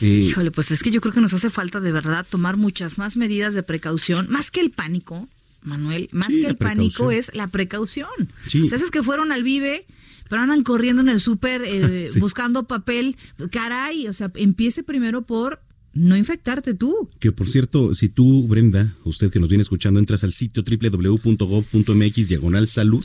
[0.00, 2.98] Eh, Híjole, pues es que yo creo que nos hace falta de verdad tomar muchas
[2.98, 5.28] más medidas de precaución, más que el pánico,
[5.62, 8.32] Manuel, más que el pánico es la precaución.
[8.46, 8.62] Sí.
[8.62, 9.86] O sea, esos que fueron al Vive
[10.28, 13.16] pero andan corriendo en el súper eh, buscando papel.
[13.50, 15.60] Caray, o sea, empiece primero por
[15.96, 17.10] no infectarte tú.
[17.18, 22.28] Que por cierto, si tú, Brenda, usted que nos viene escuchando, entras al sitio www.gov.mx
[22.28, 23.04] diagonal salud,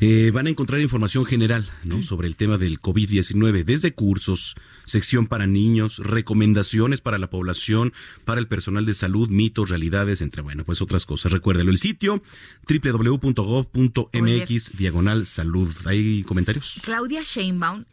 [0.00, 2.02] eh, van a encontrar información general ¿no?
[2.02, 7.92] sobre el tema del COVID-19, desde cursos, sección para niños, recomendaciones para la población,
[8.24, 11.30] para el personal de salud, mitos, realidades, entre, bueno, pues otras cosas.
[11.32, 12.20] Recuérdelo, el sitio
[12.68, 15.72] www.gov.mx diagonal salud.
[15.86, 16.80] ¿Hay comentarios?
[16.82, 17.84] Claudia Sheinbaum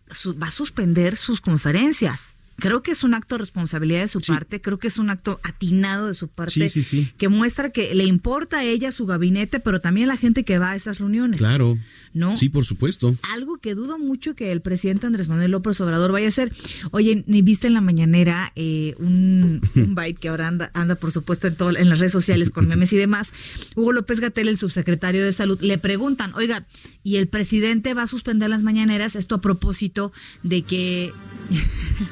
[0.41, 4.61] va a suspender sus conferencias creo que es un acto de responsabilidad de su parte,
[4.61, 6.69] creo que es un acto atinado de su parte
[7.17, 10.59] que muestra que le importa a ella su gabinete, pero también a la gente que
[10.59, 11.39] va a esas reuniones.
[11.39, 11.77] Claro.
[12.13, 12.37] ¿No?
[12.37, 13.15] Sí, por supuesto.
[13.33, 16.53] Algo que dudo mucho que el presidente Andrés Manuel López Obrador vaya a hacer.
[16.91, 21.11] Oye, ni viste en la mañanera eh, un, un byte que ahora anda, anda por
[21.11, 23.33] supuesto, en, todo, en las redes sociales con memes y demás.
[23.75, 26.65] Hugo López Gatel, el subsecretario de Salud, le preguntan, oiga,
[27.03, 29.15] ¿y el presidente va a suspender las mañaneras?
[29.15, 30.11] Esto a propósito
[30.43, 31.13] de que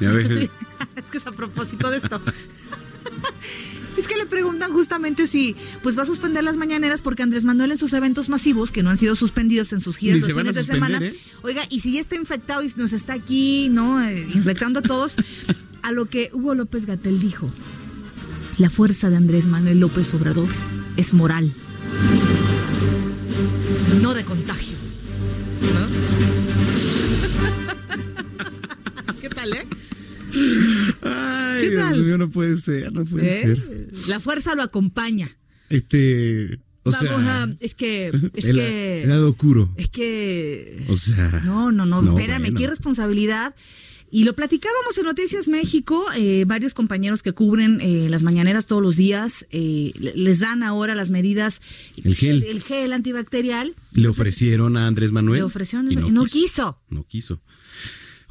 [0.96, 2.20] es que es a propósito de esto.
[3.96, 7.72] Es que le preguntan justamente si pues va a suspender las mañaneras porque Andrés Manuel
[7.72, 10.62] en sus eventos masivos, que no han sido suspendidos en sus giras los fines de
[10.62, 11.14] semana, ¿eh?
[11.42, 14.02] oiga, y si ya está infectado y nos está aquí, ¿no?
[14.02, 15.16] Eh, infectando a todos,
[15.82, 17.50] a lo que Hugo López Gatel dijo,
[18.56, 20.48] la fuerza de Andrés Manuel López Obrador
[20.96, 21.52] es moral,
[24.00, 24.76] no de contagio.
[29.52, 29.66] ¿Eh?
[31.02, 33.56] Ay, Dios mío, no puede ser, no puede ¿Eh?
[33.56, 34.08] ser.
[34.08, 35.36] La fuerza lo acompaña.
[35.68, 36.58] Este.
[36.84, 39.02] O Vamos sea, a, es que, es que.
[39.02, 39.72] El lado oscuro.
[39.76, 40.84] Es que.
[40.88, 41.42] O sea.
[41.44, 43.54] No, no, no, espérame, qué responsabilidad.
[44.14, 48.82] Y lo platicábamos en Noticias México, eh, varios compañeros que cubren eh, las mañaneras todos
[48.82, 51.62] los días, eh, les dan ahora las medidas.
[52.04, 52.42] El gel.
[52.42, 53.74] El, gel antibacterial.
[53.94, 55.38] Le ofrecieron a Andrés Manuel.
[55.38, 56.78] Le ofrecieron y no, quiso.
[56.90, 57.40] No quiso.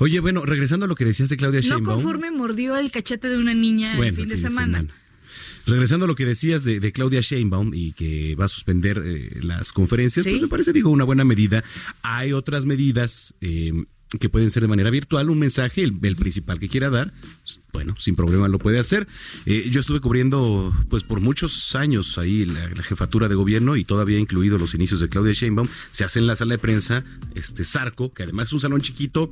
[0.01, 1.83] Oye, bueno, regresando a lo que decías de Claudia Sheinbaum.
[1.83, 4.87] No conforme mordió el cachete de una niña el fin, de, semana.
[5.67, 9.71] Regresando a lo que decías de, Claudia Sheinbaum y que va a suspender eh, las
[9.71, 11.63] conferencias, pues me parece, digo, una buena medida.
[12.01, 13.73] Hay otras medidas eh,
[14.19, 17.13] que pueden ser de manera virtual, un mensaje, el, principal que quiera dar,
[17.71, 19.07] bueno, sin problema lo puede hacer.
[19.45, 24.19] Eh, yo estuve cubriendo, pues por muchos años ahí la, jefatura de gobierno y todavía
[24.19, 27.03] incluido los inicios de Claudia Sheinbaum, se hace en la sala de prensa,
[27.35, 29.29] este Zarco, que además es un salón chiquito,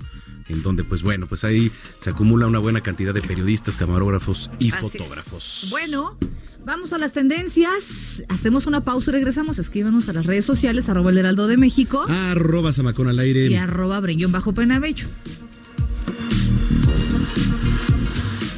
[0.47, 4.71] en donde pues bueno, pues ahí se acumula una buena cantidad de periodistas, camarógrafos y
[4.71, 5.67] fotógrafos.
[5.69, 6.17] Bueno,
[6.65, 8.23] Vamos a las tendencias.
[8.29, 9.59] Hacemos una pausa y regresamos.
[9.59, 12.05] Escríbanos a las redes sociales, arroba el heraldo de México.
[12.07, 13.47] Arroba Samacón al aire.
[13.47, 15.07] Y arroba bajo Penabello.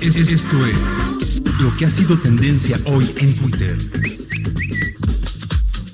[0.01, 3.77] Esto es lo que ha sido tendencia hoy en Twitter.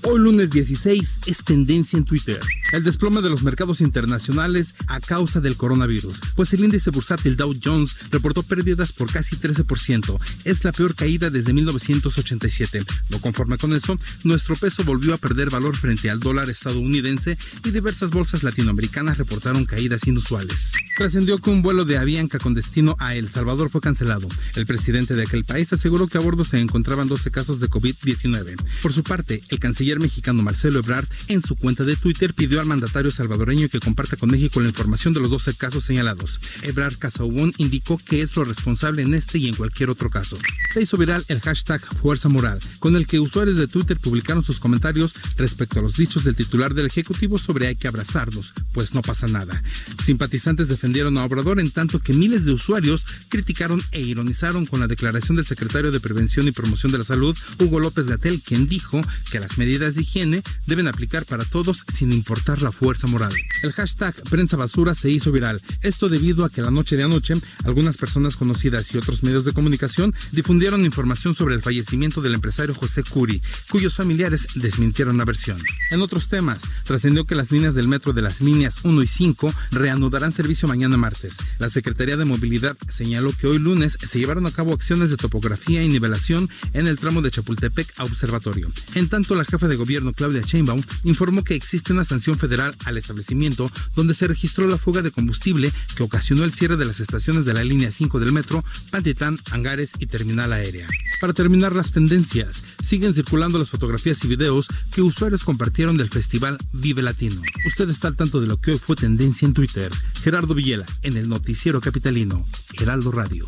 [0.10, 2.39] Hoy lunes 16 es tendencia en Twitter.
[2.72, 7.54] El desplome de los mercados internacionales a causa del coronavirus, pues el índice bursátil Dow
[7.62, 10.17] Jones reportó pérdidas por casi 13%.
[10.46, 12.86] Es la peor caída desde 1987.
[13.10, 17.72] No conforme con eso, nuestro peso volvió a perder valor frente al dólar estadounidense y
[17.72, 20.72] diversas bolsas latinoamericanas reportaron caídas inusuales.
[20.96, 24.30] Trascendió que un vuelo de Avianca con destino a El Salvador fue cancelado.
[24.56, 28.56] El presidente de aquel país aseguró que a bordo se encontraban 12 casos de COVID-19.
[28.82, 32.65] Por su parte, el canciller mexicano Marcelo Ebrard en su cuenta de Twitter pidió al
[32.65, 36.39] mandatario salvadoreño que comparta con México la información de los 12 casos señalados.
[36.62, 40.38] Ebrard Casaubon indicó que es lo responsable en este y en cualquier otro caso.
[40.73, 44.60] Se hizo viral el hashtag Fuerza Moral, con el que usuarios de Twitter publicaron sus
[44.60, 49.01] comentarios respecto a los dichos del titular del Ejecutivo sobre hay que abrazarnos, pues no
[49.01, 49.62] pasa nada.
[50.03, 54.88] Simpatizantes defendieron a Obrador en tanto que miles de usuarios criticaron e ironizaron con la
[54.88, 59.01] declaración del secretario de Prevención y Promoción de la Salud, Hugo López Gatel, quien dijo
[59.31, 63.34] que las medidas de higiene deben aplicar para todos sin importar la fuerza moral.
[63.63, 67.28] El hashtag prensa basura se hizo viral, esto debido a que la noche de anoche
[67.63, 72.76] algunas personas conocidas y otros medios de comunicación difundieron información sobre el fallecimiento del empresario
[72.76, 75.62] José Curi, cuyos familiares desmintieron la versión.
[75.91, 79.54] En otros temas, trascendió que las líneas del metro de las líneas 1 y 5
[79.71, 81.38] reanudarán servicio mañana martes.
[81.60, 85.84] La Secretaría de Movilidad señaló que hoy lunes se llevaron a cabo acciones de topografía
[85.84, 88.69] y nivelación en el tramo de Chapultepec a Observatorio.
[88.95, 92.97] En tanto, la jefa de gobierno Claudia Sheinbaum informó que existe una sanción federal al
[92.97, 97.45] establecimiento donde se registró la fuga de combustible que ocasionó el cierre de las estaciones
[97.45, 100.87] de la línea 5 del metro, Pantitán, Hangares y Terminal Aérea.
[101.19, 106.57] Para terminar las tendencias, siguen circulando las fotografías y videos que usuarios compartieron del festival
[106.71, 107.41] Vive Latino.
[107.65, 109.91] Usted está al tanto de lo que hoy fue tendencia en Twitter.
[110.21, 112.45] Gerardo Villela, en el noticiero capitalino,
[112.79, 113.47] Heraldo Radio.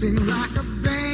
[0.00, 1.09] Sing like a bandit,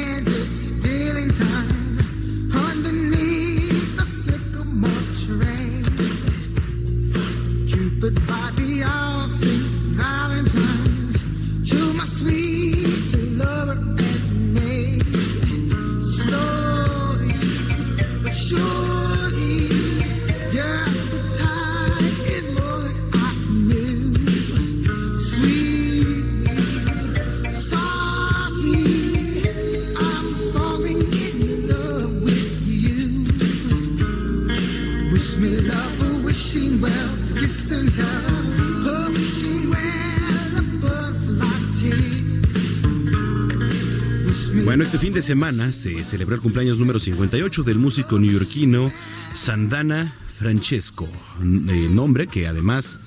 [45.16, 48.92] de semana se celebró el cumpleaños número 58 del músico neoyorquino
[49.32, 51.08] Sandana Francesco,
[51.40, 53.00] eh, nombre que además,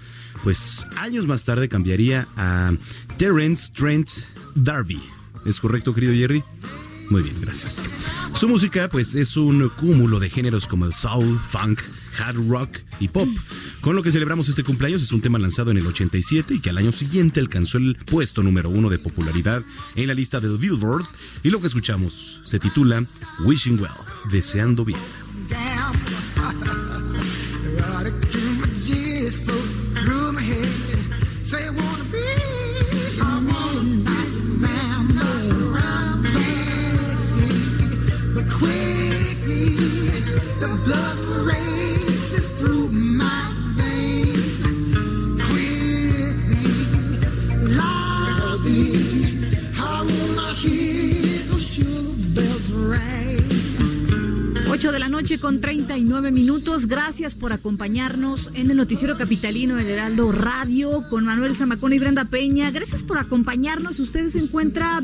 [0.44, 2.72] pues años más tarde cambiaría a
[3.18, 4.10] Terence Trent
[4.56, 5.00] D'Arby.
[5.46, 6.44] ¿Es correcto, querido Jerry?
[7.10, 7.90] Muy bien, gracias.
[8.36, 11.82] Su música, pues, es un cúmulo de géneros como el soul, funk,
[12.18, 13.28] hard rock y pop.
[13.82, 16.70] Con lo que celebramos este cumpleaños es un tema lanzado en el 87 y que
[16.70, 19.64] al año siguiente alcanzó el puesto número uno de popularidad
[19.96, 21.06] en la lista del Billboard.
[21.42, 23.04] Y lo que escuchamos se titula
[23.44, 23.92] Wishing Well,
[24.32, 25.00] Deseando Bien.
[55.50, 56.86] con 39 minutos.
[56.86, 62.26] Gracias por acompañarnos en el Noticiero Capitalino del Heraldo Radio con Manuel Zamacón y Brenda
[62.26, 62.70] Peña.
[62.70, 64.00] Gracias por acompañarnos.
[64.00, 65.02] Usted se encuentra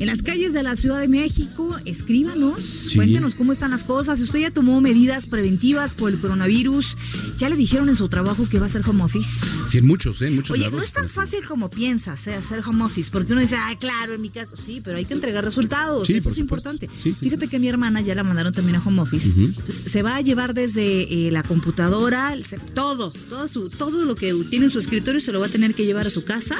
[0.00, 1.76] en las calles de la Ciudad de México.
[1.84, 2.96] Escríbanos, Sí.
[2.96, 4.18] cuéntenos cómo están las cosas.
[4.20, 6.96] Usted ya tomó medidas preventivas por el coronavirus,
[7.38, 9.30] ya le dijeron en su trabajo que va a ser home office.
[9.68, 10.26] Sí, en muchos, ¿eh?
[10.28, 10.78] En muchos Oye, lados.
[10.78, 14.14] no es tan fácil como piensas eh, hacer home office, porque uno dice, ah, claro,
[14.14, 16.70] en mi caso, sí, pero hay que entregar resultados, Sí, eso es supuesto.
[16.72, 16.90] importante.
[17.02, 20.16] Sí, Fíjate que mi hermana ya la mandaron también a home office, entonces se va
[20.16, 24.70] a llevar desde eh, la computadora, el todo, todo, su, todo lo que tiene en
[24.70, 26.56] su escritorio se lo va a tener que llevar a su casa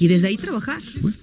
[0.00, 0.80] y desde ahí trabajar.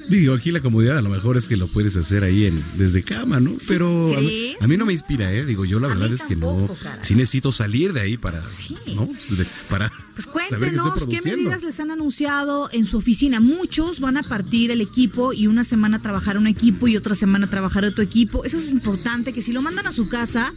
[0.10, 3.04] Digo, aquí la comodidad a lo mejor es que lo puedes hacer ahí en, desde
[3.04, 3.58] cama, ¿no?
[3.68, 4.62] Pero a mí, ¿crees?
[4.62, 5.46] a mí no me inspira, ¿eh?
[5.46, 6.68] Digo, yo la A verdad es que no.
[6.82, 7.00] caray.
[7.04, 8.42] Sí necesito salir de ahí para.
[8.96, 9.08] ¿No?
[9.36, 13.40] De- para Pues cuéntenos qué medidas les han anunciado en su oficina.
[13.40, 17.48] Muchos van a partir el equipo y una semana trabajar un equipo y otra semana
[17.48, 18.46] trabajar otro equipo.
[18.46, 20.54] Eso es importante, que si lo mandan a su casa,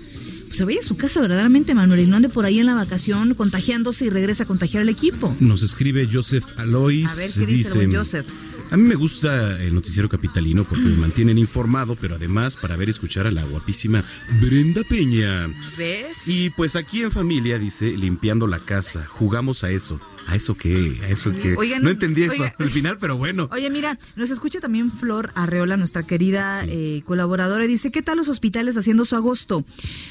[0.46, 2.74] pues se vaya a su casa verdaderamente, Manuel, y no ande por ahí en la
[2.74, 5.34] vacación contagiándose y regresa a contagiar al equipo.
[5.40, 7.10] Nos escribe Joseph Alois.
[7.10, 8.26] A ver, ¿qué dice buen Joseph?
[8.70, 12.88] A mí me gusta el noticiero capitalino porque me mantienen informado, pero además para ver
[12.88, 14.04] y escuchar a la guapísima
[14.40, 15.48] Brenda Peña.
[15.78, 16.26] ¿Ves?
[16.26, 19.06] Y pues aquí en familia, dice, limpiando la casa.
[19.06, 20.00] Jugamos a eso.
[20.26, 21.00] ¿A eso qué?
[21.04, 21.54] ¿A eso qué?
[21.56, 22.56] Oigan, no entendí eso oiga.
[22.58, 23.48] al final, pero bueno.
[23.52, 28.16] Oye, mira, nos escucha también Flor Arreola, nuestra querida eh, colaboradora, y dice, ¿qué tal
[28.16, 29.64] los hospitales haciendo su agosto?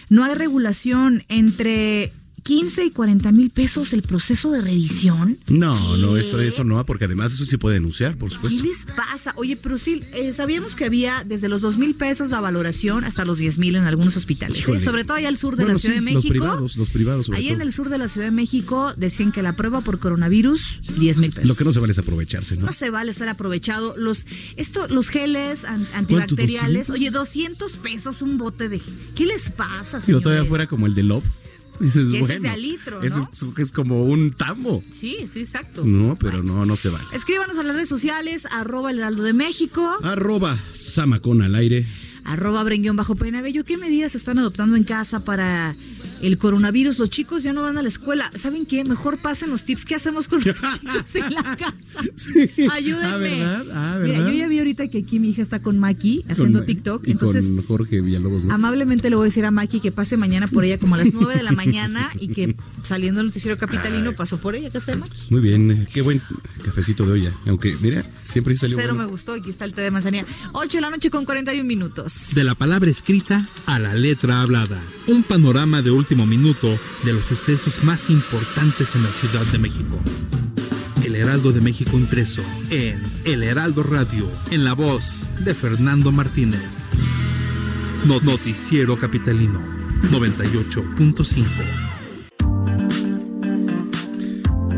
[0.09, 2.13] No hay regulación entre
[2.45, 5.39] 15 y 40 mil pesos el proceso de revisión.
[5.47, 8.63] No, no, eso, eso no, porque además eso sí puede denunciar, por ¿Qué supuesto.
[8.63, 9.33] les pasa?
[9.35, 13.25] Oye, pero sí, eh, sabíamos que había desde los 2 mil pesos la valoración hasta
[13.25, 14.59] los 10 mil en algunos hospitales.
[14.69, 14.79] ¿eh?
[14.79, 16.31] Sobre todo allá al sur de Bueno, la Ciudad sí, de Los México.
[16.33, 17.55] privados, los privados sobre Ahí todo.
[17.55, 21.17] en el sur de la Ciudad de México decían que la prueba por coronavirus, 10
[21.17, 21.45] mil pesos.
[21.45, 22.67] Lo que no se vale es aprovecharse, ¿no?
[22.67, 23.95] No se vale estar aprovechado.
[23.97, 28.79] Los, esto, los geles an- antibacteriales, oye, 200 pesos un bote de...
[29.15, 30.49] ¿Qué les pasa, Si lo todavía señores?
[30.49, 31.23] fuera como el de Love.
[31.79, 34.83] Dices, Que ese es bueno, de a litro, ese es, es como un tambo.
[34.91, 35.83] Sí, sí, exacto.
[35.85, 37.05] No, pero no, no se vale.
[37.13, 41.85] Escríbanos a las redes sociales, arroba el heraldo de México, Arroba Samacón al aire.
[42.23, 43.63] arroba brenguión bajo Penabello.
[43.65, 45.75] ¿Qué medidas están adoptando en casa para
[46.21, 46.99] el coronavirus?
[46.99, 48.31] Los chicos ya no van a la escuela.
[48.35, 48.83] ¿Saben qué?
[48.83, 49.85] Mejor pasen los tips.
[49.85, 51.73] ¿Qué hacemos con los chicos en la casa?
[52.71, 53.43] Ayúdenme.
[53.43, 53.65] Ah, ¿verdad?
[53.73, 56.65] Ah, Mira, yo ya vi ahorita que aquí mi hija está con Maki haciendo Con-
[56.67, 57.07] TikTok.
[57.07, 58.53] Y Entonces, con Jorge Villalobos, ¿no?
[58.53, 61.13] Amablemente le voy a decir a Maki que pase mañana por ella como a las
[61.13, 64.91] 9 de la mañana y que saliendo el noticiero capitalino pasó por ella, ¿qué se
[64.91, 65.05] llama?
[65.29, 66.21] Muy bien, eh, qué buen
[66.63, 67.33] cafecito de olla.
[67.47, 69.05] Aunque, mira, siempre sí salió Cero bueno.
[69.05, 70.25] me gustó, aquí está el té de manzanilla.
[70.53, 72.29] 8 de la noche con 41 minutos.
[72.33, 74.81] De la palabra escrita a la letra hablada.
[75.07, 79.99] Un panorama de último minuto de los sucesos más importantes en la Ciudad de México.
[81.03, 86.81] El Heraldo de México impreso en El Heraldo Radio, en la voz de Fernando Martínez.
[88.05, 89.59] No- Noticiero Capitalino
[90.11, 91.43] 98.5.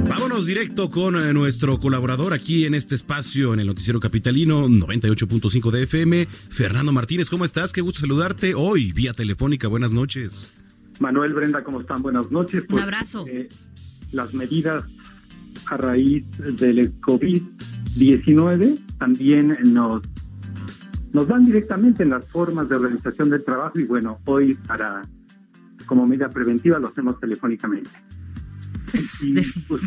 [0.08, 5.72] Vámonos directo con eh, nuestro colaborador aquí en este espacio en el Noticiero Capitalino 98.5
[5.72, 7.30] de FM, Fernando Martínez.
[7.30, 7.74] ¿Cómo estás?
[7.74, 9.68] Qué gusto saludarte hoy vía telefónica.
[9.68, 10.54] Buenas noches.
[11.00, 12.02] Manuel, Brenda, ¿cómo están?
[12.02, 12.64] Buenas noches.
[12.70, 13.26] Un abrazo.
[13.28, 13.50] eh,
[14.12, 14.84] las medidas
[15.70, 20.02] a raíz del COVID-19 también nos,
[21.12, 25.02] nos dan directamente en las formas de organización del trabajo y bueno, hoy para
[25.86, 27.90] como medida preventiva lo hacemos telefónicamente.
[29.22, 29.34] Y,
[29.68, 29.82] pues,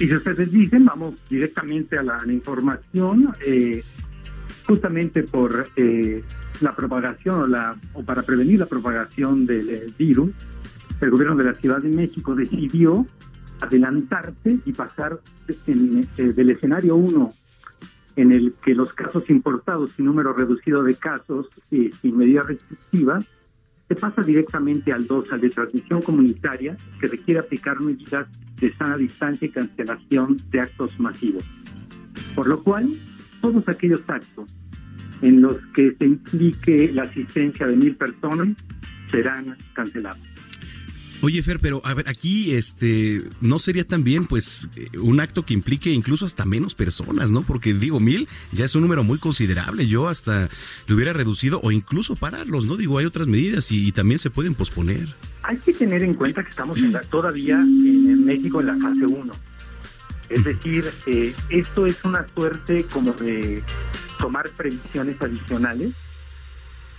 [0.00, 3.82] y si ustedes dicen, vamos directamente a la, a la información, eh,
[4.66, 6.22] justamente por eh,
[6.60, 10.30] la propagación o, la, o para prevenir la propagación del eh, virus,
[11.00, 13.06] el gobierno de la Ciudad de México decidió
[13.60, 15.18] adelantarse y pasar
[15.66, 17.32] en, eh, del escenario 1
[18.16, 23.24] en el que los casos importados y número reducido de casos eh, sin medidas restrictivas
[23.88, 28.96] se pasa directamente al 2, al de transmisión comunitaria, que requiere aplicar medidas de sana
[28.96, 31.44] distancia y cancelación de actos masivos.
[32.34, 32.88] Por lo cual,
[33.42, 34.48] todos aquellos actos
[35.22, 38.48] en los que se implique la asistencia de mil personas
[39.10, 40.18] serán cancelados.
[41.22, 44.68] Oye, Fer, pero a ver, aquí este no sería también pues
[45.00, 47.40] un acto que implique incluso hasta menos personas, ¿no?
[47.42, 49.86] Porque digo, mil ya es un número muy considerable.
[49.86, 50.50] Yo hasta
[50.86, 52.76] lo hubiera reducido o incluso pararlos, ¿no?
[52.76, 55.14] Digo, hay otras medidas y, y también se pueden posponer.
[55.44, 58.76] Hay que tener en cuenta que estamos en la- todavía en, en México en la
[58.76, 59.32] fase 1.
[60.28, 63.62] Es decir, eh, esto es una suerte como de
[64.24, 65.92] tomar previsiones adicionales.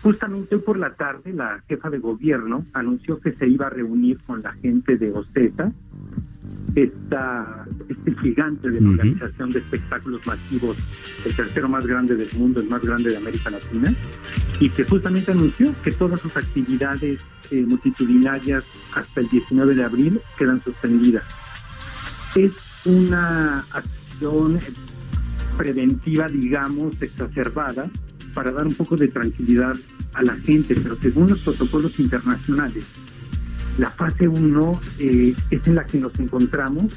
[0.04, 4.20] Justamente hoy por la tarde la jefa de gobierno anunció que se iba a reunir
[4.28, 5.72] con la gente de OCESA,
[6.76, 9.00] esta, este gigante de la Ujú.
[9.00, 10.78] organización de espectáculos masivos,
[11.26, 13.92] el tercero más grande del mundo, el más grande de América Latina,
[14.60, 17.20] y que justamente anunció que todas sus actividades
[17.50, 18.64] eh, multitudinarias
[18.94, 21.24] hasta el 19 de abril quedan suspendidas.
[22.36, 22.52] Es
[22.86, 24.60] una acción
[25.58, 27.90] preventiva, digamos, exacerbada
[28.34, 29.76] para dar un poco de tranquilidad
[30.14, 32.84] a la gente, pero según los protocolos internacionales,
[33.78, 36.94] la fase 1 eh, es en la que nos encontramos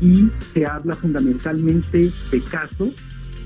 [0.00, 2.90] y se habla fundamentalmente de casos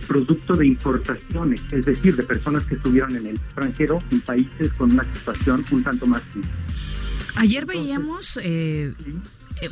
[0.07, 4.93] producto de importaciones, es decir, de personas que estuvieron en el extranjero en países con
[4.93, 6.51] una situación un tanto más simple.
[7.35, 8.95] Ayer veíamos eh,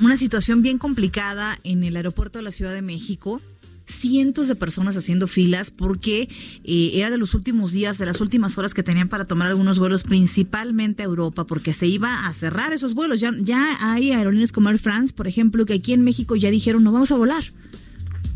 [0.00, 3.40] una situación bien complicada en el aeropuerto de la Ciudad de México.
[3.86, 6.28] Cientos de personas haciendo filas porque
[6.64, 9.78] eh, era de los últimos días, de las últimas horas que tenían para tomar algunos
[9.78, 13.20] vuelos, principalmente a Europa, porque se iba a cerrar esos vuelos.
[13.20, 16.84] Ya, ya hay aerolíneas como Air France, por ejemplo, que aquí en México ya dijeron
[16.84, 17.44] no vamos a volar.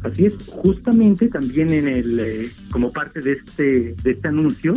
[0.02, 4.74] Así es, justamente también en el, eh, como parte de este, de este anuncio,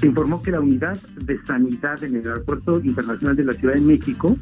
[0.00, 3.80] se informó que la unidad de sanidad en el Aeropuerto Internacional de la Ciudad de
[3.80, 4.36] México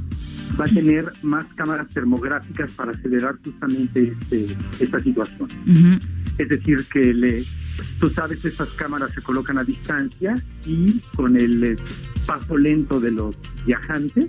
[0.61, 5.49] va a tener más cámaras termográficas para acelerar justamente este, esta situación.
[6.39, 7.45] Es decir, que le,
[7.99, 10.35] tú sabes, estas cámaras se colocan a distancia
[10.65, 11.77] y con el eh,
[12.27, 14.27] paso lento de los viajantes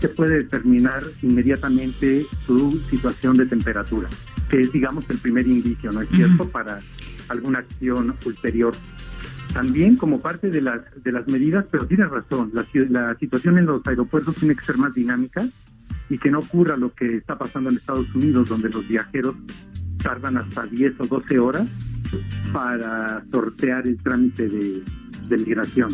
[0.00, 4.08] se puede determinar inmediatamente su situación de temperatura,
[4.48, 6.80] que es, digamos, el primer indicio, ¿no es cierto?, para
[7.28, 8.74] alguna acción ulterior.
[9.52, 13.66] También como parte de las de las medidas, pero tienes razón, la, la situación en
[13.66, 15.46] los aeropuertos tiene que ser más dinámica
[16.08, 19.34] y que no ocurra lo que está pasando en Estados Unidos, donde los viajeros
[20.02, 21.66] tardan hasta 10 o 12 horas
[22.52, 24.82] para sortear el trámite de,
[25.28, 25.88] de migración.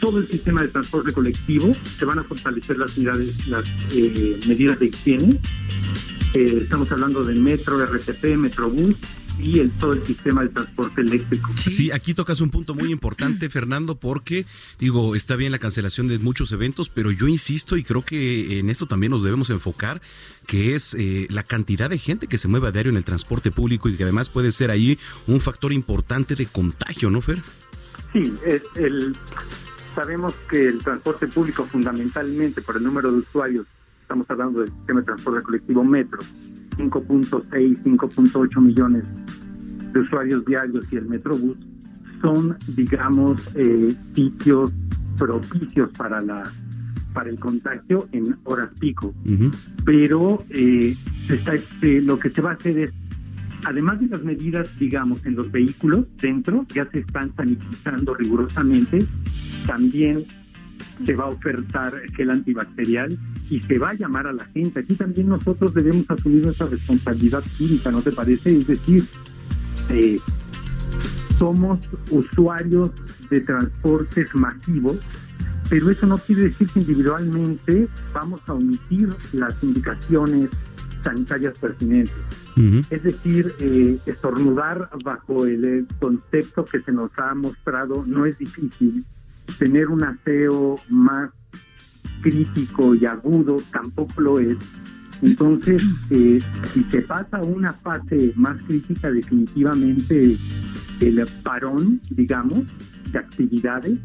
[0.00, 4.78] Todo el sistema de transporte colectivo se van a fortalecer las, unidades- las eh, medidas
[4.78, 5.40] de higiene.
[6.34, 8.96] Eh, estamos hablando del metro, RTP, Metrobús
[9.38, 11.50] y el, todo el sistema de transporte eléctrico.
[11.56, 14.46] Sí, aquí tocas un punto muy importante, Fernando, porque
[14.78, 18.70] digo, está bien la cancelación de muchos eventos, pero yo insisto y creo que en
[18.70, 20.00] esto también nos debemos enfocar,
[20.46, 23.50] que es eh, la cantidad de gente que se mueve a diario en el transporte
[23.50, 27.42] público y que además puede ser ahí un factor importante de contagio, ¿no, Fer?
[28.12, 29.16] Sí, es el,
[29.94, 33.66] sabemos que el transporte público fundamentalmente por el número de usuarios,
[34.14, 36.20] estamos hablando del sistema de transporte colectivo Metro,
[36.76, 39.04] 5.6, 5.8 millones
[39.92, 41.56] de usuarios diarios y el Metrobús
[42.22, 44.72] son, digamos, eh, sitios
[45.18, 46.44] propicios para la
[47.12, 49.14] para el contagio en horas pico.
[49.84, 50.96] Pero eh,
[51.28, 52.92] está, este, lo que se va a hacer es
[53.64, 59.06] además de las medidas, digamos, en los vehículos dentro, ya se están sanitizando rigurosamente,
[59.66, 60.24] también
[61.04, 63.18] se va a ofertar gel antibacterial
[63.50, 64.80] y se va a llamar a la gente.
[64.80, 68.56] Aquí también nosotros debemos asumir nuestra responsabilidad cívica, ¿no te parece?
[68.58, 69.04] Es decir,
[69.90, 70.18] eh,
[71.38, 71.80] somos
[72.10, 72.90] usuarios
[73.30, 74.98] de transportes masivos,
[75.68, 80.50] pero eso no quiere decir que individualmente vamos a omitir las indicaciones
[81.02, 82.14] sanitarias pertinentes.
[82.88, 88.38] Es decir, eh, estornudar bajo el eh, concepto que se nos ha mostrado no es
[88.38, 89.04] difícil.
[89.58, 91.30] Tener un aseo más
[92.22, 94.56] crítico y agudo tampoco lo es.
[95.22, 96.40] Entonces, eh,
[96.72, 100.36] si se pasa a una fase más crítica, definitivamente
[101.00, 102.64] el parón, digamos,
[103.10, 103.98] de actividades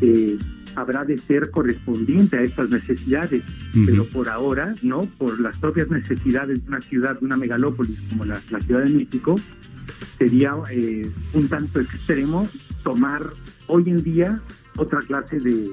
[0.00, 0.38] eh,
[0.76, 3.42] habrá de ser correspondiente a estas necesidades.
[3.86, 8.24] Pero por ahora, no, por las propias necesidades de una ciudad, de una megalópolis como
[8.24, 9.34] la, la Ciudad de México,
[10.18, 12.48] sería eh, un tanto extremo
[12.82, 13.30] tomar
[13.66, 14.40] hoy en día
[14.76, 15.70] otra clase de,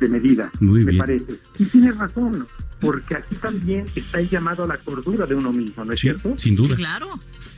[0.00, 0.98] de medidas, Muy me bien.
[0.98, 1.34] parece.
[1.58, 2.46] Y tienes razón,
[2.80, 6.36] porque aquí también está el llamado a la cordura de uno mismo, ¿no es cierto?
[6.36, 6.68] sin duda.
[6.70, 7.08] Sí, claro.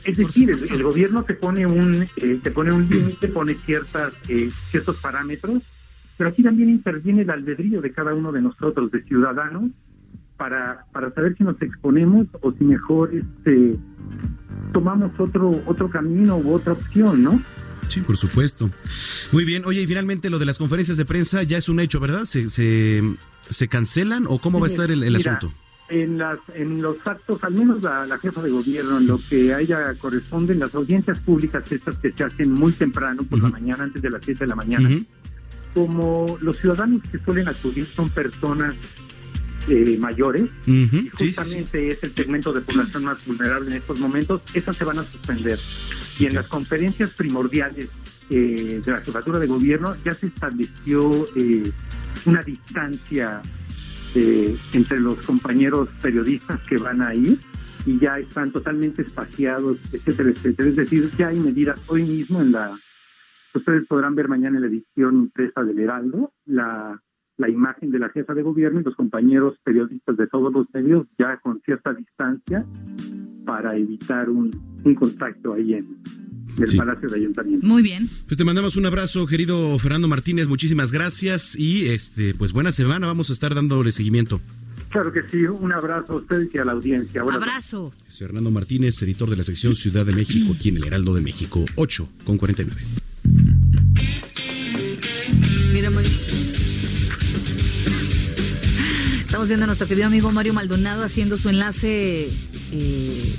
[0.03, 4.13] Es decir, el, el gobierno te pone un eh, te pone un límite, pone ciertas
[4.29, 5.61] eh, ciertos parámetros,
[6.17, 9.69] pero aquí también interviene el albedrío de cada uno de nosotros, de ciudadanos,
[10.37, 13.75] para para saber si nos exponemos o si mejor este
[14.73, 17.39] tomamos otro otro camino u otra opción, ¿no?
[17.91, 18.69] Sí, por supuesto.
[19.33, 19.63] Muy bien.
[19.65, 22.23] Oye, y finalmente lo de las conferencias de prensa ya es un hecho, ¿verdad?
[22.23, 23.03] ¿Se, se,
[23.49, 25.53] se cancelan o cómo va a estar el, el Mira, asunto?
[25.89, 29.53] En, las, en los actos, al menos la, la jefa de gobierno, en lo que
[29.53, 33.49] a ella corresponde, en las audiencias públicas, estas que se hacen muy temprano, por la
[33.49, 34.89] mañana, antes de las 7 de la mañana,
[35.73, 38.73] como los ciudadanos que suelen acudir son personas
[39.67, 44.75] eh, mayores, y justamente es el segmento de población más vulnerable en estos momentos, esas
[44.75, 45.59] se van a suspender.
[46.19, 47.89] Y en las conferencias primordiales
[48.29, 51.69] eh, de la jefatura de gobierno ya se estableció eh,
[52.25, 53.41] una distancia
[54.15, 57.39] eh, entre los compañeros periodistas que van a ir
[57.85, 60.69] y ya están totalmente espaciados, etcétera, etcétera.
[60.69, 62.77] Es decir, ya hay medidas hoy mismo en la...
[63.53, 67.01] Ustedes podrán ver mañana en la edición impresa del Heraldo la,
[67.37, 71.07] la imagen de la jefa de gobierno y los compañeros periodistas de todos los medios
[71.17, 72.65] ya con cierta distancia
[73.45, 74.51] para evitar un,
[74.83, 75.97] un contacto ahí en,
[76.57, 76.77] en el Sí.
[76.77, 77.65] Palacio de Ayuntamiento.
[77.65, 78.07] Muy bien.
[78.27, 80.47] Pues te mandamos un abrazo, querido Fernando Martínez.
[80.47, 83.07] Muchísimas gracias y este, pues buena semana.
[83.07, 84.39] Vamos a estar dándole seguimiento.
[84.89, 87.23] Claro que sí, un abrazo a ustedes y a la audiencia.
[87.23, 87.93] Buenas Abrazo.
[88.05, 91.21] Es Fernando Martínez, editor de la sección Ciudad de México, aquí en el Heraldo de
[91.21, 92.81] México, 8 con 49.
[95.73, 96.09] Mira, Mario.
[99.41, 102.29] Estamos viendo a nuestro querido amigo Mario Maldonado haciendo su enlace
[102.71, 103.35] eh,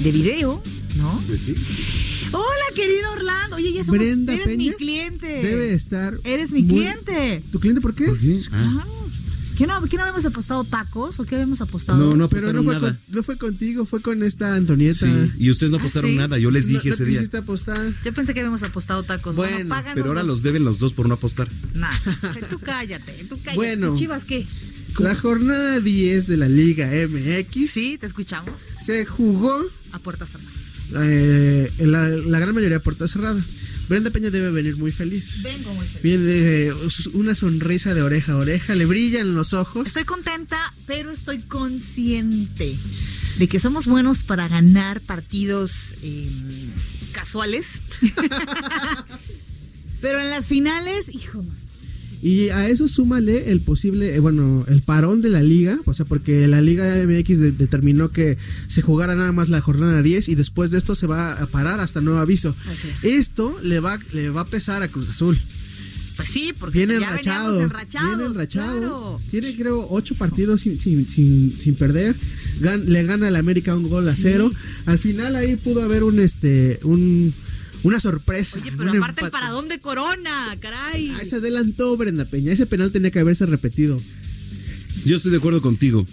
[0.00, 0.62] de video,
[0.96, 1.22] ¿no?
[2.32, 3.56] Hola, querido Orlando.
[3.56, 5.26] Oye, ya somos, Brenda eres mi cliente.
[5.26, 6.18] Debe estar.
[6.24, 7.42] Eres mi muy- cliente.
[7.52, 8.06] ¿Tu cliente por qué?
[8.52, 8.72] Ah.
[8.72, 8.90] Claro.
[9.58, 11.98] ¿Qué no, ¿Qué no habíamos apostado tacos o qué habíamos apostado?
[11.98, 12.88] No, no Pero no apostaron fue, nada.
[13.06, 15.06] con- no fue contigo, fue con esta Antonieta.
[15.06, 16.16] Sí, y ustedes no Ah, apostaron ¿sí?
[16.16, 16.38] nada.
[16.38, 17.18] Yo les dije No- ese día.
[17.18, 17.92] quisiste apostar.
[18.02, 19.36] Yo pensé que habíamos apostado tacos.
[19.36, 21.50] Bueno, Bueno, Pero ahora los- los deben los dos por no apostar.
[21.74, 21.92] Nah,
[22.48, 23.56] tú cállate, tú cállate.
[23.56, 23.94] Bueno.
[23.94, 24.46] ¿Chivas qué?
[24.98, 28.62] La jornada 10 de la Liga MX Sí, te escuchamos.
[28.80, 30.50] se jugó A puerta cerrada.
[31.04, 33.44] eh, la, la gran mayoría a puerta cerrada.
[33.88, 35.42] Brenda Peña debe venir muy feliz.
[35.42, 36.02] Vengo muy feliz.
[36.02, 36.72] Viene eh,
[37.12, 39.86] una sonrisa de oreja a oreja, le brillan los ojos.
[39.88, 42.78] Estoy contenta, pero estoy consciente
[43.38, 46.30] de que somos buenos para ganar partidos eh,
[47.12, 47.82] casuales.
[50.00, 51.44] pero en las finales, hijo,
[52.26, 56.06] Y a eso súmale el posible, eh, bueno, el parón de la liga, o sea,
[56.06, 60.34] porque la Liga MX de- determinó que se jugara nada más la jornada 10 y
[60.34, 62.56] después de esto se va a parar hasta nuevo aviso.
[62.66, 63.04] Así es.
[63.04, 65.38] Esto le va, le va a pesar a Cruz Azul.
[66.16, 67.60] Pues sí, porque Viene ya enrachado.
[67.60, 68.08] enrachados.
[68.16, 68.78] Viene enrachado.
[68.78, 69.20] claro.
[69.30, 72.14] Tiene, creo, ocho partidos sin, sin, sin, sin perder.
[72.60, 74.50] Gan- le gana al América un gol a cero.
[74.86, 77.34] Al final ahí pudo haber un este un
[77.84, 78.58] una sorpresa.
[78.60, 81.10] Oye, pero un aparte el paradón de Corona, caray.
[81.10, 82.50] Ah, se adelantó Brenda Peña.
[82.50, 84.00] Ese penal tenía que haberse repetido.
[85.04, 86.06] Yo estoy de acuerdo contigo.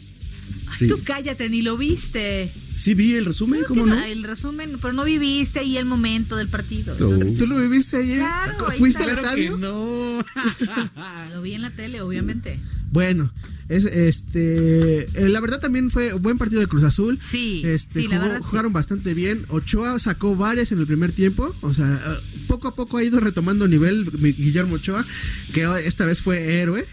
[0.76, 0.88] Sí.
[0.88, 2.54] Tú cállate, ni lo viste.
[2.76, 4.02] Sí vi el resumen, ¿cómo no?
[4.02, 6.96] El resumen, pero no viviste ahí el momento del partido.
[6.98, 7.34] No.
[7.38, 8.20] ¿Tú lo viviste ayer?
[8.20, 9.58] Claro, ¿Fuiste al estadio?
[9.58, 10.24] no.
[11.32, 12.60] Lo vi en la tele, obviamente.
[12.92, 13.32] Bueno,
[13.76, 17.20] es este eh, la verdad también fue un buen partido de Cruz Azul.
[17.22, 18.48] Sí, Este, sí, la jugó- verdad sí.
[18.50, 19.46] jugaron bastante bien.
[19.50, 21.56] Ochoa sacó varias en el primer tiempo.
[21.62, 25.06] O sea, eh, poco a poco ha ido retomando nivel Guillermo Ochoa,
[25.54, 26.86] que hoy- esta vez fue héroe.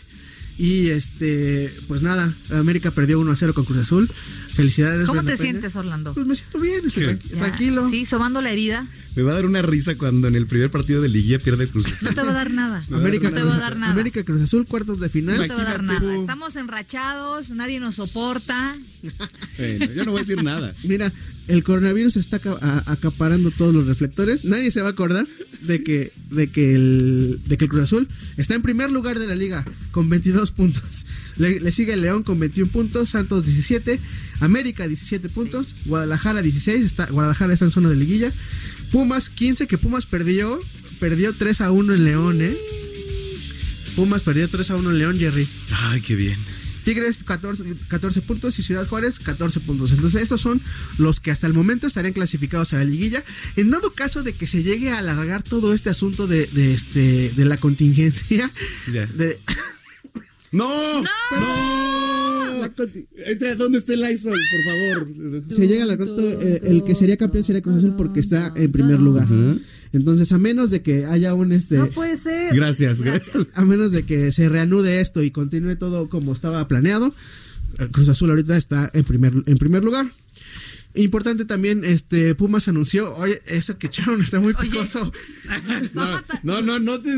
[0.59, 4.11] Y este, pues nada, América perdió 1 a 0 con Cruz Azul.
[4.55, 5.07] Felicidades.
[5.07, 5.51] ¿Cómo Brenda te Peña.
[5.53, 6.15] sientes, Orlando?
[6.15, 7.11] Pues me siento bien, estoy ¿Qué?
[7.21, 7.39] tranqui- Ya.
[7.39, 7.89] tranquilo.
[7.89, 8.89] Sí, sobando la herida.
[9.15, 11.87] Me va a dar una risa cuando en el primer partido de Liguilla pierde Cruz
[11.87, 12.09] Azul.
[12.09, 12.85] No te va a dar nada.
[12.91, 13.93] América, no te va a dar nada.
[13.93, 15.37] América Cruz Azul, cuartos de final.
[15.37, 16.17] No te va a dar nada.
[16.17, 18.77] Estamos enrachados, nadie nos soporta.
[19.59, 20.75] Bueno, yo no voy a decir nada.
[20.83, 21.13] Mira,
[21.49, 22.41] el coronavirus está
[22.87, 24.45] acaparando todos los reflectores.
[24.45, 25.27] Nadie se va a acordar
[25.63, 29.27] de que de que el de que el Cruz Azul está en primer lugar de
[29.27, 31.07] la liga con 22 puntos.
[31.37, 33.99] Le, le sigue el León con 21 puntos, Santos 17,
[34.41, 38.33] América 17 puntos, Guadalajara 16, está Guadalajara está en zona de liguilla.
[38.93, 40.61] Pumas 15 que Pumas perdió,
[41.01, 42.57] perdió 3 a 1 en León, ¿eh?
[43.97, 45.49] Pumas perdió 3 a 1 en León, Jerry.
[45.71, 46.58] Ay, qué bien.
[46.89, 49.93] Tigres 14, 14 puntos y Ciudad Juárez 14 puntos.
[49.93, 50.63] Entonces estos son
[50.97, 53.25] los que hasta el momento estarían clasificados a la liguilla.
[53.57, 57.31] En dado caso de que se llegue a alargar todo este asunto de, de este
[57.37, 58.51] de la contingencia,
[58.87, 59.39] de,
[60.51, 61.03] ¡No!
[61.03, 62.75] ¡No!
[62.75, 65.45] conti- Entra, ¿dónde está el Lysol, por favor?
[65.53, 68.53] se llega a alargar todo, eh, el que sería campeón sería Cruz Azul porque está
[68.57, 69.27] en primer lugar.
[69.93, 72.55] Entonces a menos de que haya un este No puede ser.
[72.55, 73.49] Gracias, gracias.
[73.55, 77.15] a menos de que se reanude esto y continúe todo como estaba planeado,
[77.93, 80.11] Cruz Azul ahorita está en primer, en primer lugar.
[80.95, 84.69] Importante también, este Pumas anunció, oye, eso que echaron está muy Oye.
[84.71, 85.13] picoso.
[85.95, 87.11] No, no, no, no te...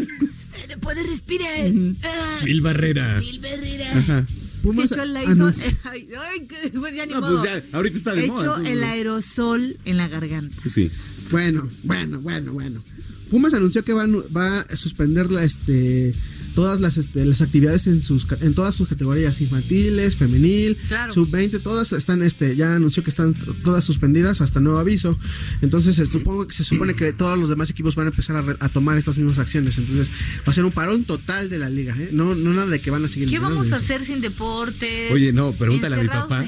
[0.68, 1.70] Le puede respirar.
[2.02, 3.20] Ah, Phil Barrera.
[3.20, 3.96] Phil Barrera.
[3.96, 4.26] Ajá.
[4.62, 7.40] Pumas Ay, ay, que- pues ya ni No, modo.
[7.40, 10.56] pues ya, ahorita está de Hecho moda, entonces- el aerosol en la garganta.
[10.68, 10.90] Sí.
[11.30, 12.82] Bueno, bueno, bueno, bueno.
[13.30, 16.14] Pumas anunció que va, a suspender la, este,
[16.60, 21.10] todas las, este, las actividades en sus en todas sus categorías infantiles, femenil, Claro.
[21.10, 23.34] sub 20, todas están este ya anunció que están
[23.64, 25.18] todas suspendidas hasta nuevo aviso.
[25.62, 28.42] Entonces, eh, supongo que se supone que todos los demás equipos van a empezar a,
[28.42, 29.78] re- a tomar estas mismas acciones.
[29.78, 30.10] Entonces,
[30.46, 32.10] va a ser un parón total de la liga, ¿eh?
[32.12, 35.10] No no nada de que van a seguir ¿Qué vamos a hacer sin deporte?
[35.14, 36.44] Oye, no, pregúntale a mi papá.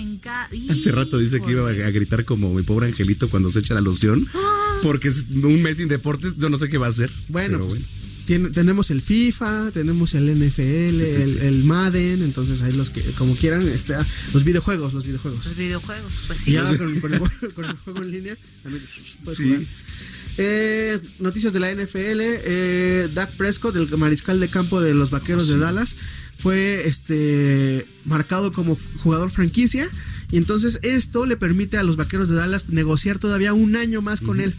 [0.68, 3.80] Hace rato dice que iba a gritar como mi pobre angelito cuando se echa la
[3.80, 4.26] loción.
[4.82, 7.10] Porque es un mes sin deportes, yo no sé qué va a hacer.
[7.28, 7.82] Bueno, pero pues,
[8.26, 11.36] tiene- tenemos el FIFA, tenemos el NFL, Sí, sí, el, sí.
[11.40, 15.46] el Madden, entonces ahí los que como quieran, este, ah, los videojuegos, los videojuegos.
[15.46, 16.56] Los videojuegos, pues Y sí.
[16.56, 17.20] ahora con, con el,
[17.54, 18.84] con el juego en línea también
[19.24, 19.44] puedes Sí.
[19.44, 19.60] jugar.
[20.38, 22.20] Eh, noticias de la NFL.
[22.22, 25.94] Eh, Dak Prescott, el mariscal de campo de los Vaqueros de Dallas,
[26.38, 29.88] fue este marcado como jugador franquicia.
[30.30, 34.22] Y entonces esto le permite a los Vaqueros de Dallas negociar todavía un año más
[34.22, 34.54] con él.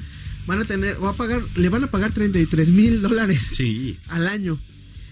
[0.45, 3.97] Van a tener, va a pagar, le van a pagar 33 mil dólares Sí.
[4.07, 4.59] al año.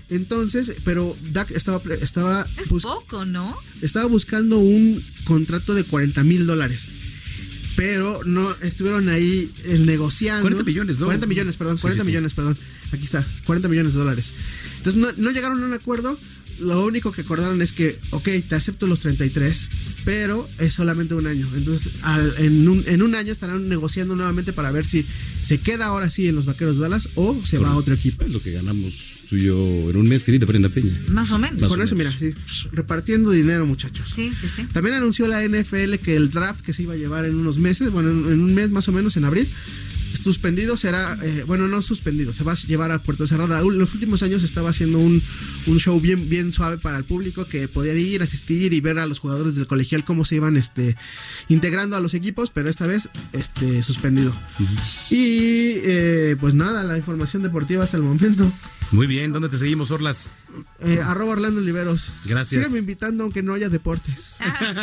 [0.10, 3.56] Entonces, pero Dak estaba, estaba, Es bus- poco, ¿no?
[3.82, 6.90] estaba buscando un contrato de 40 mil dólares.
[7.78, 10.42] Pero no estuvieron ahí eh, negociando.
[10.42, 11.06] 40 millones, ¿no?
[11.06, 12.12] 40 millones, perdón, Sí, 40 sí, sí.
[12.12, 12.58] millones, perdón.
[12.92, 14.34] Aquí está, 40 millones de dólares.
[14.78, 16.20] Entonces no, no llegaron a un acuerdo.
[16.62, 19.68] Lo único que acordaron es que, ok, te acepto los 33,
[20.06, 21.48] pero es solamente un año.
[21.56, 25.06] Entonces, al- en, un, en un año estarán negociando nuevamente para ver si
[25.42, 28.24] se queda ahora sí en los Vaqueros de Dallas o se va a otro equipo.
[28.24, 31.00] Es lo que ganamos tú y yo en un mes, querida Brenda Peña.
[31.10, 31.60] Más o menos.
[31.62, 32.34] Más Con o eso, mira, sí,
[32.72, 34.12] repartiendo dinero, muchachos.
[34.14, 34.64] Sí, sí, sí.
[34.74, 37.90] También anunció la NFL que el draft que se iba a llevar en unos meses,
[37.92, 39.48] bueno, en, en un mes más o menos, en abril,
[40.22, 43.60] suspendido será, eh, bueno, no suspendido, se va a llevar a puerta cerrada.
[43.60, 45.22] En los últimos años estaba haciendo un,
[45.68, 49.06] un show bien, bien suave para el público que podía ir, asistir y ver a
[49.06, 50.96] los jugadores del colegial cómo se iban este,
[51.50, 54.34] integrando a los equipos, pero esta vez este, suspendido.
[55.10, 58.52] Y eh, pues nada, la información deportiva hasta el momento.
[58.92, 60.30] Muy bien, ¿dónde te seguimos, Orlas?
[60.82, 62.12] Eh, arroba Orlando Oliveros.
[62.26, 62.62] Gracias.
[62.62, 64.36] Síganme invitando aunque no haya deportes.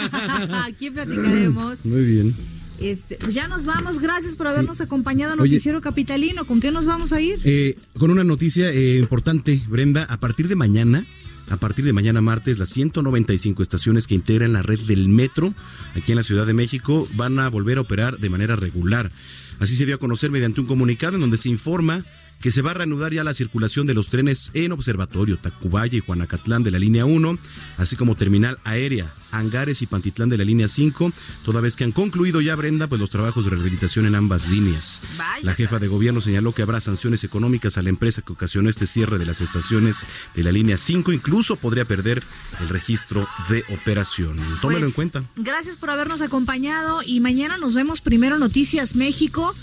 [0.67, 1.85] Aquí platicaremos.
[1.85, 2.37] Muy bien.
[2.81, 4.01] Este, pues ya nos vamos.
[4.01, 6.47] Gracias por habernos acompañado a Noticiero Capitalino.
[6.47, 7.39] ¿Con qué nos vamos a ir?
[7.45, 11.07] Eh, con una noticia eh, importante, Brenda, a partir de mañana,
[11.51, 15.55] a partir de mañana martes, las 195 estaciones que integran la red del metro
[15.95, 19.11] aquí en la Ciudad de México van a volver a operar de manera regular.
[19.59, 22.05] Así se dio a conocer mediante un comunicado en donde se informa
[22.41, 26.01] que se va a reanudar ya la circulación de los trenes en Observatorio, Tacubaya y
[26.01, 27.39] Juanacatlán de la línea 1,
[27.79, 31.13] así como terminal aérea, Hangares y Pantitlán de la línea 5,
[31.45, 35.03] toda vez que han concluido ya, Brenda, pues los trabajos de rehabilitación en ambas líneas.
[35.43, 38.87] La jefa de gobierno señaló que habrá sanciones económicas a la empresa que ocasionó este
[38.87, 42.23] cierre de las estaciones de la línea 5, incluso podría perder
[42.61, 44.37] el registro de operación.
[44.61, 45.25] Tómelo Pues, en cuenta.
[45.37, 49.55] Gracias por habernos acompañado y mañana nos vemos primero Noticias México.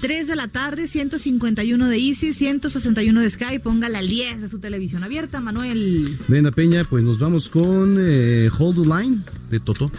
[0.00, 3.58] 3 de la tarde, 151 de Easy, 161 de Sky.
[3.58, 6.16] Ponga la 10 de su televisión abierta, Manuel.
[6.26, 9.18] Brenda Peña, pues nos vamos con eh, Hold the Line
[9.50, 9.90] de Toto.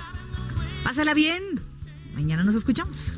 [0.83, 1.43] Pásala bien.
[2.15, 3.17] Mañana nos escuchamos.